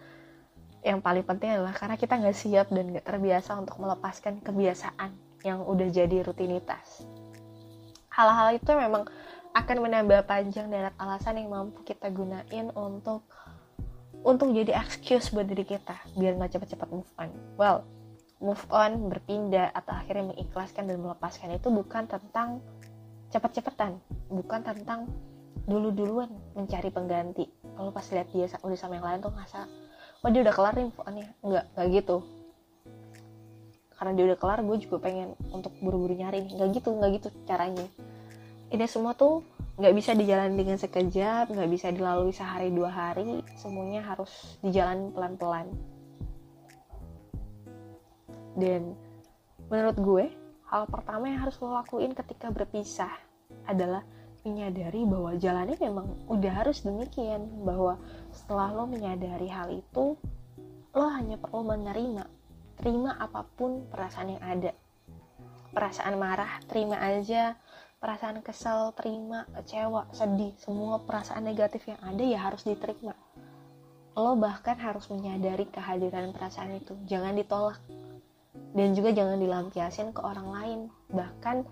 yang 0.82 0.98
paling 0.98 1.22
penting 1.22 1.54
adalah 1.54 1.74
karena 1.78 1.94
kita 1.94 2.18
nggak 2.18 2.34
siap 2.34 2.66
dan 2.74 2.90
nggak 2.90 3.06
terbiasa 3.06 3.54
untuk 3.54 3.78
melepaskan 3.78 4.42
kebiasaan 4.42 5.14
yang 5.46 5.62
udah 5.62 5.86
jadi 5.86 6.26
rutinitas. 6.26 7.06
Hal-hal 8.10 8.58
itu 8.58 8.70
memang 8.74 9.06
akan 9.54 9.76
menambah 9.78 10.26
panjang 10.26 10.68
deret 10.68 10.94
alasan 10.98 11.38
yang 11.38 11.54
mampu 11.54 11.86
kita 11.86 12.10
gunain 12.10 12.74
untuk 12.74 13.22
untuk 14.26 14.50
jadi 14.50 14.74
excuse 14.74 15.30
buat 15.30 15.46
diri 15.46 15.62
kita 15.62 15.94
biar 16.18 16.34
nggak 16.34 16.58
cepet-cepet 16.58 16.88
move 16.90 17.12
on. 17.14 17.30
Well, 17.54 17.86
move 18.42 18.66
on, 18.74 19.06
berpindah 19.06 19.70
atau 19.70 19.94
akhirnya 19.94 20.34
mengikhlaskan 20.34 20.90
dan 20.90 20.98
melepaskan 20.98 21.54
itu 21.54 21.70
bukan 21.70 22.10
tentang 22.10 22.58
cepet-cepetan, 23.30 24.02
bukan 24.26 24.60
tentang 24.66 25.06
dulu-duluan 25.70 26.30
mencari 26.58 26.90
pengganti. 26.90 27.46
Kalau 27.78 27.94
pas 27.94 28.06
lihat 28.10 28.26
dia 28.34 28.50
udah 28.50 28.78
sama 28.78 28.98
yang 28.98 29.06
lain 29.06 29.22
tuh 29.22 29.30
ngerasa, 29.30 29.60
oh 30.26 30.30
dia 30.34 30.42
udah 30.42 30.54
kelar 30.54 30.74
nih 30.74 30.84
move 30.90 31.00
on-nya. 31.06 31.28
Nggak, 31.46 31.64
nggak 31.78 31.86
gitu. 32.02 32.16
Karena 33.96 34.12
dia 34.12 34.24
udah 34.28 34.38
kelar, 34.42 34.58
gue 34.60 34.76
juga 34.82 34.96
pengen 35.00 35.38
untuk 35.54 35.72
buru-buru 35.78 36.18
nyari. 36.18 36.50
Nggak 36.50 36.68
gitu, 36.82 36.88
nggak 36.98 37.10
gitu 37.22 37.28
caranya. 37.46 37.86
Ini 38.74 38.84
semua 38.90 39.14
tuh 39.14 39.46
nggak 39.76 39.92
bisa 39.92 40.16
dijalani 40.16 40.56
dengan 40.56 40.80
sekejap, 40.80 41.52
nggak 41.52 41.70
bisa 41.70 41.92
dilalui 41.92 42.32
sehari 42.32 42.72
dua 42.72 42.88
hari, 42.88 43.44
semuanya 43.60 44.00
harus 44.08 44.56
dijalani 44.64 45.12
pelan-pelan. 45.12 45.68
Dan 48.56 48.96
menurut 49.68 49.96
gue, 50.00 50.24
hal 50.72 50.88
pertama 50.88 51.28
yang 51.28 51.44
harus 51.44 51.60
lo 51.60 51.76
lakuin 51.76 52.16
ketika 52.16 52.48
berpisah 52.48 53.12
adalah 53.68 54.00
menyadari 54.48 55.04
bahwa 55.04 55.36
jalannya 55.36 55.76
memang 55.76 56.08
udah 56.32 56.52
harus 56.64 56.80
demikian, 56.80 57.44
bahwa 57.60 58.00
setelah 58.32 58.72
lo 58.72 58.88
menyadari 58.88 59.52
hal 59.52 59.68
itu, 59.76 60.16
lo 60.96 61.06
hanya 61.12 61.36
perlu 61.36 61.68
menerima, 61.68 62.24
terima 62.80 63.12
apa 63.20 63.44
pun 63.44 63.84
perasaan 63.92 64.40
yang 64.40 64.44
ada. 64.46 64.72
Perasaan 65.76 66.16
marah, 66.16 66.64
terima 66.64 66.96
aja 66.96 67.60
perasaan 67.96 68.44
kesel, 68.44 68.92
terima, 68.92 69.48
kecewa, 69.56 70.04
sedih, 70.12 70.52
semua 70.60 71.00
perasaan 71.00 71.48
negatif 71.48 71.88
yang 71.88 72.00
ada 72.04 72.22
ya 72.22 72.38
harus 72.44 72.62
diterima. 72.62 73.16
Lo 74.16 74.36
bahkan 74.36 74.76
harus 74.76 75.08
menyadari 75.08 75.68
kehadiran 75.68 76.32
perasaan 76.36 76.76
itu, 76.76 76.96
jangan 77.08 77.36
ditolak. 77.36 77.80
Dan 78.76 78.92
juga 78.92 79.12
jangan 79.12 79.40
dilampiasin 79.40 80.12
ke 80.12 80.20
orang 80.20 80.48
lain, 80.52 80.80
bahkan 81.08 81.64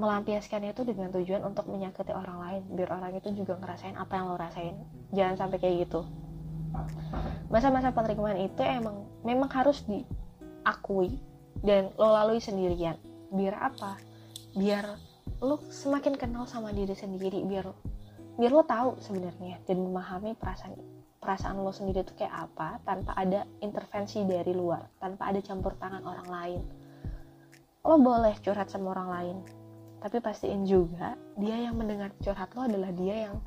melampiaskannya 0.00 0.74
itu 0.74 0.82
dengan 0.82 1.12
tujuan 1.12 1.44
untuk 1.44 1.68
menyakiti 1.68 2.12
orang 2.12 2.38
lain, 2.40 2.62
biar 2.72 2.90
orang 2.98 3.12
itu 3.16 3.28
juga 3.44 3.60
ngerasain 3.60 3.96
apa 3.96 4.12
yang 4.16 4.26
lo 4.32 4.36
rasain. 4.36 4.74
Jangan 5.12 5.36
sampai 5.38 5.58
kayak 5.60 5.76
gitu. 5.88 6.00
Masa-masa 7.52 7.94
penerimaan 7.94 8.40
itu 8.40 8.60
emang 8.64 9.06
memang 9.22 9.46
harus 9.52 9.86
diakui 9.86 11.20
dan 11.62 11.94
lo 11.94 12.10
lalui 12.10 12.42
sendirian. 12.42 12.98
Biar 13.30 13.54
apa? 13.70 14.13
Biar 14.54 14.86
lo 15.42 15.58
semakin 15.66 16.14
kenal 16.14 16.46
sama 16.46 16.70
diri 16.70 16.94
sendiri 16.94 17.42
biar 17.42 17.74
biar 18.38 18.52
lo 18.54 18.62
tahu 18.62 19.02
sebenarnya 19.02 19.58
dan 19.66 19.82
memahami 19.82 20.38
perasaan 20.38 20.78
perasaan 21.18 21.58
lo 21.58 21.74
sendiri 21.74 22.06
itu 22.06 22.14
kayak 22.14 22.50
apa 22.50 22.78
tanpa 22.86 23.18
ada 23.18 23.42
intervensi 23.58 24.22
dari 24.22 24.54
luar 24.54 24.86
tanpa 25.02 25.34
ada 25.34 25.42
campur 25.42 25.74
tangan 25.74 26.06
orang 26.06 26.28
lain. 26.30 26.62
Lo 27.84 27.98
boleh 27.98 28.38
curhat 28.46 28.70
sama 28.70 28.94
orang 28.94 29.08
lain 29.10 29.36
tapi 29.98 30.22
pastiin 30.22 30.62
juga 30.62 31.18
dia 31.34 31.58
yang 31.58 31.74
mendengar 31.74 32.14
curhat 32.22 32.54
lo 32.54 32.70
adalah 32.70 32.94
dia 32.94 33.26
yang 33.26 33.42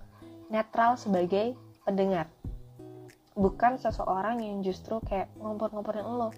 netral 0.51 0.99
sebagai 0.99 1.55
pendengar. 1.87 2.27
Bukan 3.37 3.79
seseorang 3.79 4.43
yang 4.43 4.59
justru 4.59 4.99
kayak 5.07 5.31
ngompor-ngomporin 5.39 6.03
lo. 6.03 6.33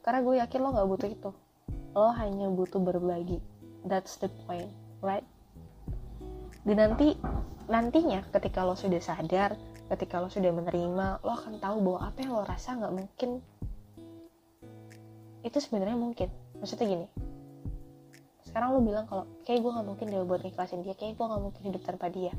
Karena 0.00 0.24
gue 0.24 0.34
yakin 0.40 0.58
lo 0.64 0.68
gak 0.72 0.88
butuh 0.88 1.10
itu. 1.12 1.30
Lo 1.92 2.08
hanya 2.16 2.48
butuh 2.48 2.80
berbagi 2.80 3.57
that's 3.86 4.18
the 4.18 4.30
point 4.46 4.70
right? 5.02 5.26
Dan 6.66 6.76
nanti 6.82 7.14
nantinya 7.68 8.24
ketika 8.32 8.64
lo 8.64 8.74
sudah 8.74 9.00
sadar 9.00 9.56
ketika 9.88 10.20
lo 10.20 10.28
sudah 10.28 10.52
menerima 10.52 11.24
lo 11.24 11.32
akan 11.32 11.56
tahu 11.60 11.76
bahwa 11.80 12.00
apa 12.12 12.18
yang 12.20 12.32
lo 12.36 12.44
rasa 12.44 12.76
nggak 12.76 12.94
mungkin. 12.94 13.30
Itu 15.40 15.58
sebenarnya 15.64 15.96
mungkin. 15.96 16.28
Maksudnya 16.60 16.86
gini. 16.86 17.06
Sekarang 18.44 18.76
lo 18.76 18.80
bilang 18.84 19.08
kalau 19.08 19.24
kayak 19.48 19.64
gue 19.64 19.70
nggak 19.72 19.86
mungkin 19.88 20.06
deh 20.12 20.24
buat 20.28 20.44
ikhlasin 20.44 20.84
dia. 20.84 20.92
Kayak 20.92 21.16
gue 21.16 21.24
nggak 21.24 21.42
mungkin 21.42 21.62
hidup 21.72 21.82
tanpa 21.88 22.12
dia. 22.12 22.32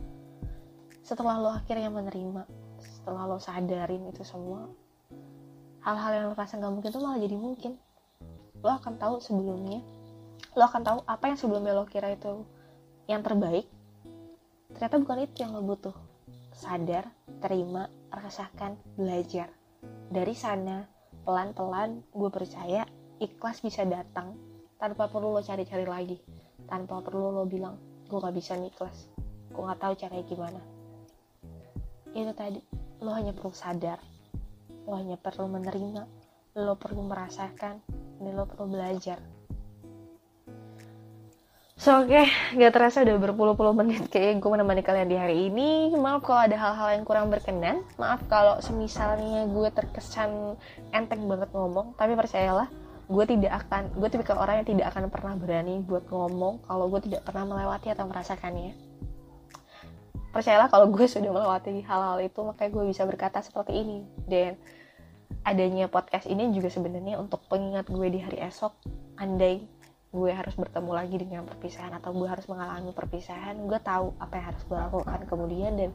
Setelah 1.02 1.41
lo 1.41 1.49
akhirnya 1.49 1.89
menerima 1.89 2.45
setelah 2.80 3.25
lo 3.25 3.41
sadarin 3.41 4.08
itu 4.08 4.21
semua 4.23 4.69
hal-hal 5.82 6.12
yang 6.15 6.25
lo 6.32 6.36
rasa 6.38 6.62
nggak 6.62 6.69
mungkin 6.69 6.89
itu 6.93 7.02
malah 7.02 7.17
jadi 7.17 7.38
mungkin. 7.39 7.71
Lo 8.62 8.69
akan 8.78 8.93
tahu 9.02 9.17
sebelumnya 9.23 9.82
lo 10.57 10.63
akan 10.65 10.81
tahu 10.81 10.99
apa 11.05 11.29
yang 11.29 11.38
sebelumnya 11.38 11.77
lo 11.77 11.85
kira 11.85 12.13
itu 12.13 12.45
yang 13.05 13.21
terbaik. 13.21 13.69
Ternyata 14.73 14.95
bukan 15.01 15.19
itu 15.25 15.35
yang 15.41 15.51
lo 15.53 15.62
butuh. 15.62 15.93
Sadar 16.53 17.09
terima 17.41 17.89
rasakan 18.09 18.77
belajar. 18.97 19.49
Dari 20.09 20.33
sana 20.33 20.85
pelan-pelan 21.25 22.01
gue 22.09 22.29
percaya 22.33 22.83
ikhlas 23.21 23.62
bisa 23.62 23.85
datang 23.85 24.33
tanpa 24.81 25.05
perlu 25.05 25.38
lo 25.38 25.41
cari-cari 25.45 25.85
lagi. 25.85 26.17
Tanpa 26.65 27.01
perlu 27.01 27.29
lo 27.33 27.45
bilang 27.45 27.77
gue 28.09 28.17
gak 28.17 28.33
bisa 28.33 28.57
ikhlas 28.57 29.09
gue 29.49 29.63
gak 29.65 29.81
tahu 29.81 29.93
caranya 29.97 30.25
gimana. 30.29 30.62
Itu 32.13 32.31
tadi 32.38 32.62
lo 33.01 33.12
hanya 33.12 33.33
perlu 33.33 33.53
sadar. 33.53 33.99
Lo 34.85 34.95
hanya 34.97 35.17
perlu 35.17 35.49
menerima. 35.49 36.03
Lo 36.57 36.77
perlu 36.77 37.03
merasakan. 37.05 37.81
Dan 38.19 38.35
lo 38.35 38.45
perlu 38.47 38.71
belajar 38.71 39.19
So 41.79 42.03
oke, 42.03 42.11
okay, 42.11 42.27
gak 42.59 42.75
terasa 42.75 43.07
udah 43.07 43.15
berpuluh-puluh 43.23 43.71
menit 43.71 44.11
kayak 44.11 44.43
gue 44.43 44.49
menemani 44.51 44.83
kalian 44.83 45.07
di 45.07 45.15
hari 45.15 45.47
ini. 45.47 45.95
Maaf 45.95 46.27
kalau 46.27 46.43
ada 46.43 46.59
hal-hal 46.59 46.99
yang 46.99 47.07
kurang 47.07 47.31
berkenan. 47.31 47.87
Maaf 47.95 48.19
kalau 48.27 48.59
semisalnya 48.59 49.47
gue 49.47 49.71
terkesan 49.71 50.59
enteng 50.91 51.23
banget 51.31 51.47
ngomong. 51.55 51.95
Tapi 51.95 52.19
percayalah, 52.19 52.67
gue 53.07 53.23
tidak 53.23 53.63
akan, 53.63 53.95
gue 53.95 54.09
tipikal 54.11 54.43
orang 54.43 54.59
yang 54.59 54.75
tidak 54.75 54.91
akan 54.91 55.07
pernah 55.07 55.39
berani 55.39 55.79
buat 55.79 56.03
ngomong 56.11 56.67
kalau 56.67 56.91
gue 56.91 56.99
tidak 57.07 57.23
pernah 57.23 57.47
melewati 57.47 57.95
atau 57.95 58.11
merasakannya. 58.11 58.75
Percayalah 60.35 60.67
kalau 60.67 60.91
gue 60.91 61.07
sudah 61.15 61.31
melewati 61.31 61.79
hal-hal 61.87 62.19
itu, 62.19 62.43
makanya 62.43 62.75
gue 62.75 62.83
bisa 62.91 63.07
berkata 63.07 63.39
seperti 63.39 63.71
ini. 63.71 64.03
Dan 64.27 64.59
adanya 65.47 65.87
podcast 65.87 66.27
ini 66.27 66.51
juga 66.51 66.67
sebenarnya 66.67 67.15
untuk 67.23 67.39
pengingat 67.47 67.87
gue 67.87 68.07
di 68.11 68.19
hari 68.19 68.43
esok, 68.43 68.75
andai 69.15 69.78
gue 70.10 70.32
harus 70.34 70.58
bertemu 70.58 70.91
lagi 70.91 71.15
dengan 71.22 71.45
perpisahan 71.45 71.93
atau 72.02 72.10
gue 72.17 72.26
harus 72.26 72.50
mengalami 72.50 72.89
perpisahan 72.98 73.54
gue 73.62 73.80
tahu 73.82 74.17
apa 74.17 74.34
yang 74.41 74.45
harus 74.50 74.63
gue 74.65 74.78
lakukan 74.78 75.19
kemudian 75.30 75.74
dan 75.78 75.91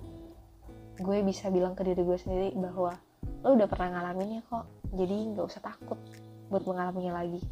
gue 1.03 1.19
bisa 1.27 1.51
bilang 1.51 1.75
ke 1.75 1.83
diri 1.83 2.07
gue 2.07 2.15
sendiri 2.15 2.55
bahwa 2.55 2.95
lo 3.43 3.59
udah 3.59 3.67
pernah 3.67 3.99
ngalaminnya 3.99 4.47
kok 4.47 4.71
jadi 4.95 5.35
nggak 5.35 5.47
usah 5.51 5.63
takut 5.67 5.99
buat 6.47 6.63
mengalaminya 6.63 7.19
lagi 7.19 7.43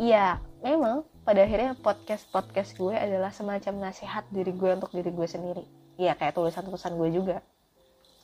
iya 0.00 0.40
memang 0.64 1.04
pada 1.28 1.44
akhirnya 1.44 1.76
podcast 1.76 2.24
podcast 2.32 2.72
gue 2.80 2.96
adalah 2.96 3.28
semacam 3.28 3.92
nasihat 3.92 4.24
diri 4.32 4.56
gue 4.56 4.70
untuk 4.72 4.88
diri 4.96 5.12
gue 5.12 5.28
sendiri 5.28 5.64
iya 6.00 6.16
kayak 6.16 6.40
tulisan-tulisan 6.40 6.96
gue 6.96 7.08
juga 7.12 7.44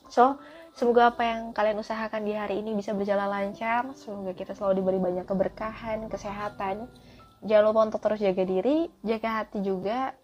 so 0.09 0.41
Semoga 0.77 1.09
apa 1.09 1.25
yang 1.25 1.57
kalian 1.57 1.81
usahakan 1.81 2.21
di 2.21 2.37
hari 2.37 2.61
ini 2.61 2.77
bisa 2.77 2.93
berjalan 2.93 3.25
lancar. 3.33 3.97
Semoga 3.97 4.37
kita 4.37 4.53
selalu 4.53 4.85
diberi 4.85 4.99
banyak 5.01 5.25
keberkahan, 5.25 6.05
kesehatan, 6.05 6.85
Jangan 7.45 7.63
lupa 7.69 7.81
untuk 7.85 8.01
terus 8.01 8.17
jaga 8.17 8.41
diri, 8.41 8.89
jaga 9.05 9.43
hati 9.43 9.61
juga, 9.61 10.17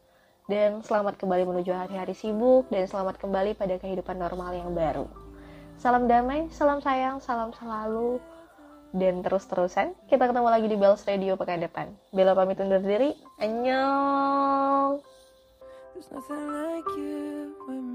dan 0.49 0.81
selamat 0.81 1.21
kembali 1.21 1.45
menuju 1.45 1.69
hari-hari 1.69 2.17
sibuk, 2.17 2.65
dan 2.73 2.89
selamat 2.89 3.21
kembali 3.21 3.53
pada 3.53 3.77
kehidupan 3.77 4.17
normal 4.17 4.57
yang 4.57 4.73
baru. 4.73 5.05
Salam 5.77 6.09
damai, 6.09 6.49
salam 6.49 6.81
sayang, 6.81 7.21
salam 7.21 7.53
selalu, 7.53 8.17
dan 8.97 9.21
terus-terusan. 9.21 9.93
Kita 10.09 10.25
ketemu 10.25 10.49
lagi 10.49 10.65
di 10.65 10.77
Bells 10.77 11.05
Radio 11.05 11.37
pekan 11.37 11.61
depan. 11.61 11.93
Bella 12.09 12.33
pamit 12.33 12.57
undur 12.57 12.81
diri, 12.81 13.13
annyeong! 13.37 14.97
There's 15.93 16.09
nothing 16.09 16.49
like 16.49 16.89
you 16.97 17.53
when 17.69 17.93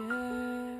yeah. 0.00 0.73